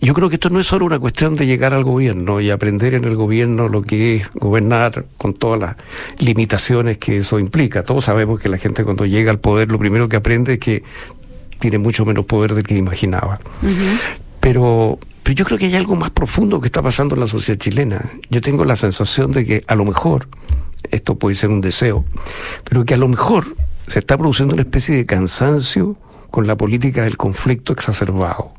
yo 0.00 0.14
creo 0.14 0.28
que 0.28 0.34
esto 0.34 0.50
no 0.50 0.58
es 0.58 0.66
solo 0.66 0.84
una 0.84 0.98
cuestión 0.98 1.36
de 1.36 1.46
llegar 1.46 1.72
al 1.74 1.84
gobierno 1.84 2.40
y 2.40 2.50
aprender 2.50 2.94
en 2.94 3.04
el 3.04 3.14
gobierno 3.14 3.68
lo 3.68 3.82
que 3.82 4.16
es 4.16 4.30
gobernar 4.34 5.04
con 5.16 5.32
todas 5.32 5.60
las 5.60 5.76
limitaciones 6.18 6.98
que 6.98 7.18
eso 7.18 7.38
implica. 7.38 7.84
Todos 7.84 8.06
sabemos 8.06 8.40
que 8.40 8.48
la 8.48 8.58
gente 8.58 8.82
cuando 8.82 9.06
llega 9.06 9.30
al 9.30 9.38
poder 9.38 9.70
lo 9.70 9.78
primero 9.78 10.08
que 10.08 10.16
aprende 10.16 10.54
es 10.54 10.58
que 10.58 10.82
tiene 11.60 11.78
mucho 11.78 12.04
menos 12.04 12.24
poder 12.24 12.54
del 12.54 12.64
que 12.64 12.76
imaginaba. 12.76 13.38
Pero 14.40 14.98
pero 15.22 15.34
yo 15.34 15.44
creo 15.44 15.58
que 15.58 15.66
hay 15.66 15.76
algo 15.76 15.96
más 15.96 16.10
profundo 16.10 16.60
que 16.60 16.66
está 16.66 16.82
pasando 16.82 17.14
en 17.14 17.20
la 17.20 17.26
sociedad 17.26 17.58
chilena. 17.58 18.10
Yo 18.30 18.40
tengo 18.40 18.64
la 18.64 18.76
sensación 18.76 19.32
de 19.32 19.44
que 19.44 19.64
a 19.66 19.74
lo 19.74 19.84
mejor, 19.84 20.28
esto 20.90 21.16
puede 21.16 21.36
ser 21.36 21.50
un 21.50 21.60
deseo, 21.60 22.04
pero 22.64 22.84
que 22.84 22.94
a 22.94 22.96
lo 22.98 23.08
mejor 23.08 23.56
se 23.86 24.00
está 24.00 24.16
produciendo 24.18 24.54
una 24.54 24.62
especie 24.62 24.96
de 24.96 25.06
cansancio 25.06 25.96
con 26.30 26.46
la 26.46 26.56
política 26.56 27.04
del 27.04 27.16
conflicto 27.16 27.72
exacerbado. 27.72 28.52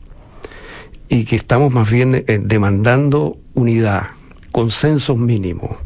Y 1.10 1.26
que 1.26 1.36
estamos 1.36 1.72
más 1.72 1.90
bien 1.92 2.16
eh, 2.16 2.40
demandando 2.42 3.38
unidad, 3.54 4.08
consensos 4.52 5.18
mínimos. 5.18 5.78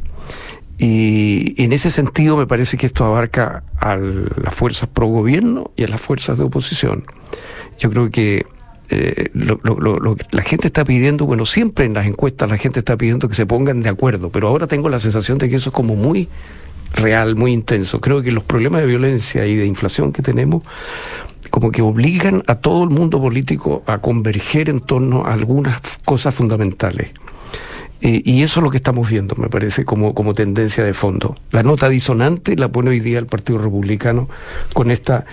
Y 0.77 1.55
en 1.61 1.73
ese 1.73 1.89
sentido 1.89 2.37
me 2.37 2.45
parece 2.45 2.77
que 2.77 2.85
esto 2.85 3.03
abarca 3.03 3.63
a 3.79 3.95
las 3.95 4.53
fuerzas 4.53 4.87
pro 4.87 5.07
gobierno 5.07 5.71
y 5.75 5.83
a 5.83 5.87
las 5.87 5.99
fuerzas 5.99 6.37
de 6.37 6.43
oposición. 6.43 7.03
Yo 7.79 7.89
creo 7.89 8.11
que 8.11 8.45
eh, 8.89 9.29
la 9.33 10.41
gente 10.43 10.67
está 10.67 10.85
pidiendo, 10.85 11.25
bueno, 11.25 11.45
siempre 11.45 11.85
en 11.85 11.93
las 11.93 12.07
encuestas 12.07 12.49
la 12.49 12.57
gente 12.57 12.79
está 12.79 12.95
pidiendo 12.95 13.27
que 13.27 13.35
se 13.35 13.45
pongan 13.45 13.81
de 13.81 13.89
acuerdo, 13.89 14.29
pero 14.29 14.47
ahora 14.47 14.67
tengo 14.67 14.89
la 14.89 14.99
sensación 14.99 15.37
de 15.37 15.49
que 15.49 15.57
eso 15.57 15.69
es 15.69 15.75
como 15.75 15.95
muy 15.95 16.29
real, 16.93 17.35
muy 17.35 17.51
intenso. 17.51 17.99
Creo 17.99 18.21
que 18.21 18.31
los 18.31 18.43
problemas 18.43 18.81
de 18.81 18.87
violencia 18.87 19.45
y 19.45 19.55
de 19.55 19.65
inflación 19.65 20.13
que 20.13 20.21
tenemos 20.21 20.63
como 21.49 21.71
que 21.71 21.81
obligan 21.81 22.43
a 22.47 22.55
todo 22.55 22.83
el 22.83 22.89
mundo 22.89 23.21
político 23.21 23.83
a 23.85 23.99
converger 23.99 24.69
en 24.69 24.81
torno 24.81 25.25
a 25.25 25.33
algunas 25.33 25.79
cosas 26.05 26.33
fundamentales. 26.35 27.11
y 27.99 28.43
eso 28.43 28.59
es 28.59 28.63
lo 28.63 28.69
que 28.69 28.77
estamos 28.77 29.09
viendo, 29.09 29.35
me 29.37 29.49
parece, 29.49 29.83
como, 29.83 30.13
como 30.13 30.33
tendencia 30.33 30.83
de 30.83 30.93
fondo. 30.93 31.35
La 31.51 31.63
nota 31.63 31.89
disonante 31.89 32.55
la 32.55 32.71
pone 32.71 32.91
hoy 32.91 32.99
día 32.99 33.17
el 33.17 33.25
Partido 33.25 33.57
Republicano 33.57 34.29
con 34.73 34.91
esta 34.91 35.25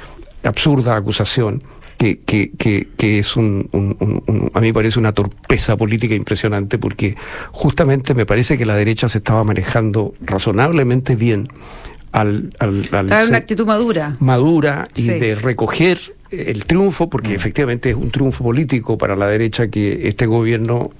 absurda 0.43 0.97
acusación 0.97 1.63
que, 1.99 2.19
que, 2.21 2.51
que, 2.59 2.89
que 2.97 3.19
es 3.19 3.37
un, 3.37 3.69
un, 3.73 4.51
a 4.55 4.61
mí 4.61 4.69
me 4.69 4.75
parece 4.75 4.99
una 4.99 5.13
torpeza 5.13 5.77
política 5.77 6.15
impresionante 6.15 6.79
porque 6.79 7.17
justamente 7.53 8.15
me 8.15 8.27
parece 8.27 8.59
que 8.59 8.67
la 8.67 8.77
derecha 8.77 9.09
se 9.09 9.19
estaba 9.19 9.45
manejando 9.45 10.15
razonablemente 10.21 11.17
bien 11.17 11.49
al, 12.13 12.55
al, 12.59 12.89
al 12.93 13.07
una 13.29 13.39
actitud 13.39 13.67
madura 13.67 14.17
madura 14.21 14.89
y 14.95 15.09
de 15.09 15.35
recoger 15.35 15.99
el 16.31 16.65
triunfo 16.65 17.09
porque 17.09 17.31
mm. 17.31 17.37
efectivamente 17.37 17.91
es 17.91 17.97
un 17.97 18.11
triunfo 18.11 18.45
político 18.45 18.99
para 18.99 19.17
la 19.17 19.29
derecha 19.29 19.69
que 19.69 20.09
este 20.09 20.27
gobierno 20.27 20.91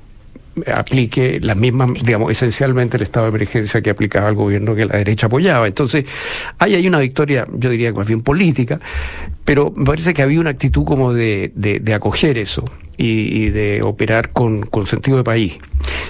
aplique 0.73 1.41
las 1.43 1.57
mismas, 1.57 1.91
digamos, 2.05 2.31
esencialmente 2.31 2.97
el 2.97 3.03
estado 3.03 3.27
de 3.27 3.37
emergencia 3.37 3.83
que 3.83 3.91
aplicaba 3.91 4.29
el 4.29 4.35
gobierno 4.35 4.75
que 4.75 4.87
la 4.87 4.97
derecha 4.97 5.27
apoyaba. 5.27 5.67
Entonces, 5.67 6.05
ahí 6.59 6.75
hay 6.75 6.87
una 6.87 6.99
victoria, 6.99 7.47
yo 7.53 7.71
diría 7.71 7.93
más 7.93 8.07
bien 8.07 8.23
política, 8.23 8.79
pero 9.45 9.73
me 9.77 9.85
parece 9.85 10.15
que 10.15 10.23
había 10.23 10.41
una 10.41 10.51
actitud 10.51 10.85
como 10.85 11.13
de, 11.13 11.53
de, 11.55 11.95
acoger 11.95 12.39
eso 12.39 12.65
y, 12.97 13.51
de 13.51 13.83
operar 13.83 14.31
con, 14.31 14.63
con, 14.63 14.87
sentido 14.87 15.19
de 15.19 15.25
país. 15.25 15.59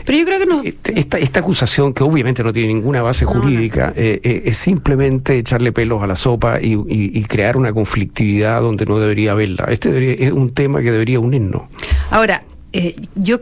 Pero 0.04 0.18
yo 0.18 0.24
creo 0.26 0.38
que 0.38 0.46
no. 0.46 0.62
Este, 0.62 0.98
esta, 0.98 1.18
esta 1.18 1.40
acusación, 1.40 1.94
que 1.94 2.04
obviamente 2.04 2.44
no 2.44 2.52
tiene 2.52 2.74
ninguna 2.74 3.02
base 3.02 3.24
jurídica, 3.24 3.92
eh, 3.96 4.20
eh, 4.22 4.42
es 4.44 4.58
simplemente 4.58 5.38
echarle 5.38 5.72
pelos 5.72 6.02
a 6.02 6.06
la 6.06 6.16
sopa 6.16 6.60
y, 6.60 6.78
y, 6.86 7.24
crear 7.24 7.56
una 7.56 7.72
conflictividad 7.72 8.60
donde 8.60 8.84
no 8.86 8.98
debería 8.98 9.32
haberla. 9.32 9.64
Este 9.68 9.90
debería, 9.90 10.26
es 10.26 10.32
un 10.32 10.52
tema 10.52 10.80
que 10.82 10.92
debería 10.92 11.18
unirnos. 11.18 11.62
Ahora, 12.10 12.44
eh, 12.72 12.96
yo 13.14 13.40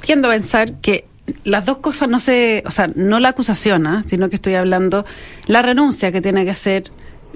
tiendo 0.00 0.28
a 0.28 0.32
pensar 0.32 0.74
que 0.80 1.06
las 1.44 1.64
dos 1.64 1.78
cosas 1.78 2.08
no 2.08 2.20
se, 2.20 2.62
o 2.66 2.70
sea, 2.70 2.90
no 2.94 3.20
la 3.20 3.30
acusación, 3.30 3.86
¿ah? 3.86 4.04
sino 4.06 4.28
que 4.28 4.36
estoy 4.36 4.54
hablando 4.54 5.04
la 5.46 5.62
renuncia 5.62 6.12
que 6.12 6.20
tiene 6.20 6.44
que 6.44 6.50
hacer 6.50 6.84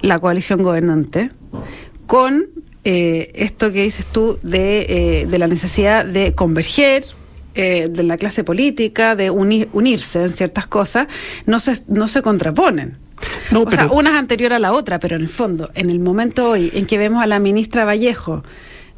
la 0.01 0.19
coalición 0.19 0.63
gobernante 0.63 1.31
con 2.07 2.47
eh, 2.85 3.31
esto 3.35 3.73
que 3.73 3.83
dices 3.83 4.07
tú 4.07 4.39
de, 4.43 4.87
eh, 4.89 5.27
de 5.27 5.39
la 5.39 5.47
necesidad 5.47 6.05
de 6.05 6.35
converger 6.35 7.07
eh, 7.57 7.89
de 7.89 8.03
la 8.03 8.17
clase 8.19 8.43
política, 8.43 9.15
de 9.15 9.31
unirse 9.31 10.25
en 10.25 10.31
ciertas 10.31 10.67
cosas, 10.67 11.07
no 11.47 11.61
se, 11.61 11.75
no 11.87 12.09
se 12.09 12.21
contraponen. 12.21 12.99
o 13.55 13.71
sea, 13.71 13.87
una 13.87 14.11
es 14.11 14.17
anterior 14.17 14.53
a 14.53 14.59
la 14.59 14.73
otra, 14.73 14.99
pero 14.99 15.15
en 15.15 15.23
el 15.23 15.29
fondo, 15.29 15.71
en 15.75 15.89
el 15.89 16.01
momento 16.01 16.51
hoy 16.51 16.73
en 16.75 16.85
que 16.85 16.99
vemos 16.99 17.23
a 17.23 17.29
la 17.29 17.39
ministra 17.39 17.85
Vallejo 17.85 18.43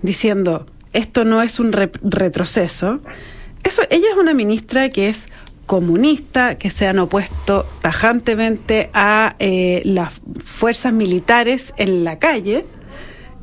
diciendo 0.01 0.67
esto 0.95 1.27
no 1.27 1.43
es 1.43 1.61
un 1.61 1.71
retroceso, 1.73 3.01
eso, 3.67 3.83
ella 3.91 4.07
es 4.11 4.17
una 4.17 4.35
ministra 4.35 4.89
que 4.91 5.09
es 5.09 5.29
comunista, 5.67 6.57
que 6.57 6.71
se 6.71 6.87
han 6.87 6.99
opuesto 6.99 7.67
tajantemente 7.81 8.91
a 8.95 9.35
eh, 9.39 9.83
las 9.85 10.13
fuerzas 10.45 10.93
militares 10.93 11.75
en 11.77 12.05
la 12.05 12.19
calle. 12.19 12.65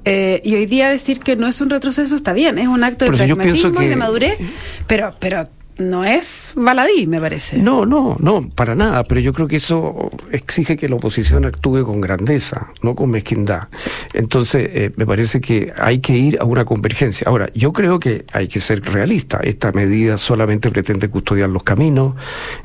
Eh, 0.05 0.41
y 0.43 0.55
hoy 0.55 0.65
día 0.65 0.89
decir 0.89 1.19
que 1.19 1.35
no 1.35 1.47
es 1.47 1.61
un 1.61 1.69
retroceso 1.69 2.15
está 2.15 2.33
bien, 2.33 2.57
es 2.57 2.67
un 2.67 2.83
acto 2.83 3.05
de 3.05 3.11
pragmatismo 3.11 3.81
y 3.81 3.87
de 3.87 3.95
madurez, 3.95 4.37
pero, 4.85 5.15
pero 5.19 5.45
no 5.77 6.05
es 6.05 6.53
baladí, 6.55 7.07
me 7.07 7.19
parece. 7.19 7.57
No, 7.57 7.85
no, 7.85 8.15
no, 8.19 8.49
para 8.49 8.75
nada, 8.75 9.03
pero 9.03 9.21
yo 9.21 9.33
creo 9.33 9.47
que 9.47 9.57
eso 9.57 10.11
exige 10.31 10.77
que 10.77 10.87
la 10.87 10.95
oposición 10.95 11.45
actúe 11.45 11.83
con 11.83 12.01
grandeza, 12.01 12.67
no 12.81 12.95
con 12.95 13.11
mezquindad. 13.11 13.67
Entonces, 14.13 14.69
eh, 14.71 14.91
me 14.95 15.05
parece 15.05 15.41
que 15.41 15.73
hay 15.77 15.99
que 15.99 16.13
ir 16.13 16.39
a 16.39 16.45
una 16.45 16.65
convergencia. 16.65 17.27
Ahora, 17.27 17.49
yo 17.53 17.73
creo 17.73 17.99
que 17.99 18.25
hay 18.33 18.47
que 18.47 18.59
ser 18.59 18.81
realista. 18.83 19.39
Esta 19.43 19.71
medida 19.71 20.17
solamente 20.17 20.69
pretende 20.69 21.09
custodiar 21.09 21.49
los 21.49 21.63
caminos, 21.63 22.15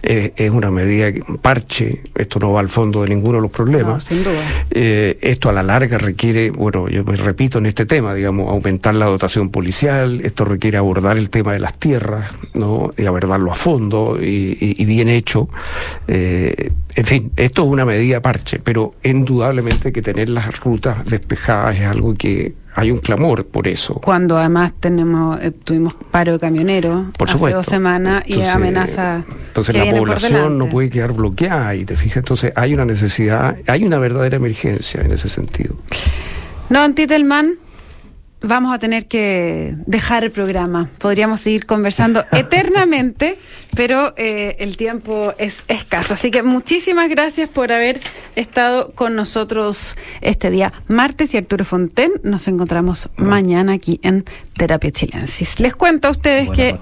eh, 0.02 0.32
es 0.36 0.50
una 0.50 0.70
medida 0.70 1.12
parche, 1.40 2.02
esto 2.14 2.38
no 2.38 2.52
va 2.52 2.60
al 2.60 2.68
fondo 2.68 3.02
de 3.02 3.08
ninguno 3.08 3.38
de 3.38 3.42
los 3.42 3.50
problemas. 3.50 4.04
sin 4.04 4.22
duda. 4.22 4.40
Eh, 4.70 5.18
esto 5.22 5.48
a 5.48 5.52
la 5.52 5.62
larga 5.62 5.98
requiere, 5.98 6.50
bueno, 6.50 6.88
yo 6.88 7.04
me 7.04 7.16
repito 7.16 7.58
en 7.58 7.66
este 7.66 7.86
tema, 7.86 8.14
digamos, 8.14 8.48
aumentar 8.48 8.94
la 8.94 9.06
dotación 9.06 9.50
policial, 9.50 10.20
esto 10.22 10.44
requiere 10.44 10.78
abordar 10.78 11.16
el 11.16 11.30
tema 11.30 11.52
de 11.52 11.58
las 11.58 11.78
tierras, 11.78 12.30
¿no? 12.54 12.90
Y 12.98 13.06
abordarlo 13.06 13.52
a 13.52 13.54
fondo 13.54 14.18
y, 14.20 14.84
bien 14.84 15.08
hecho. 15.08 15.48
Eh, 16.06 16.70
en 16.94 17.04
fin, 17.04 17.32
esto 17.36 17.62
es 17.62 17.68
una 17.68 17.84
medida 17.84 18.20
parche, 18.20 18.58
pero 18.58 18.94
indudablemente 19.02 19.92
que 19.92 20.02
tener 20.02 20.28
las 20.28 20.60
rutas 20.60 21.04
despejadas 21.06 21.76
es 21.76 21.86
algo 21.86 22.14
que 22.14 22.54
hay 22.74 22.90
un 22.90 22.98
clamor 22.98 23.46
por 23.46 23.66
eso. 23.66 23.94
Cuando 23.94 24.38
además 24.38 24.72
tenemos 24.78 25.40
eh, 25.40 25.50
tuvimos 25.50 25.94
paro 26.10 26.34
de 26.34 26.38
camioneros 26.38 27.08
hace 27.18 27.50
dos 27.50 27.66
semanas 27.66 28.22
y 28.26 28.42
amenaza. 28.42 29.24
Entonces 29.48 29.74
la 29.76 29.90
población 29.90 30.58
no 30.58 30.68
puede 30.68 30.90
quedar 30.90 31.12
bloqueada 31.12 31.74
y 31.74 31.84
te 31.84 31.96
fijas, 31.96 32.18
entonces 32.18 32.52
hay 32.54 32.74
una 32.74 32.84
necesidad, 32.84 33.56
hay 33.66 33.84
una 33.84 33.98
verdadera 33.98 34.36
emergencia 34.36 35.00
en 35.02 35.12
ese 35.12 35.28
sentido. 35.28 35.74
No, 36.70 36.80
Antitelman, 36.80 37.54
vamos 38.40 38.74
a 38.74 38.78
tener 38.78 39.06
que 39.06 39.74
dejar 39.86 40.24
el 40.24 40.30
programa. 40.30 40.90
Podríamos 40.98 41.40
seguir 41.40 41.66
conversando 41.66 42.24
eternamente, 42.32 43.36
pero 43.74 44.14
eh, 44.16 44.56
el 44.60 44.76
tiempo 44.76 45.34
es 45.38 45.58
escaso. 45.68 46.14
Así 46.14 46.30
que 46.30 46.42
muchísimas 46.42 47.08
gracias 47.08 47.48
por 47.48 47.72
haber 47.72 48.00
estado 48.36 48.92
con 48.92 49.14
nosotros 49.14 49.96
este 50.20 50.50
día 50.50 50.72
martes 50.86 51.34
y 51.34 51.36
Arturo 51.36 51.64
Fonten. 51.64 52.12
Nos 52.22 52.48
encontramos 52.48 53.08
mañana 53.16 53.72
aquí 53.74 54.00
en 54.02 54.24
Terapia 54.56 54.90
Chilensis. 54.90 55.60
Les 55.60 55.74
cuento 55.74 56.08
a 56.08 56.12
ustedes 56.12 56.50
que 56.50 56.78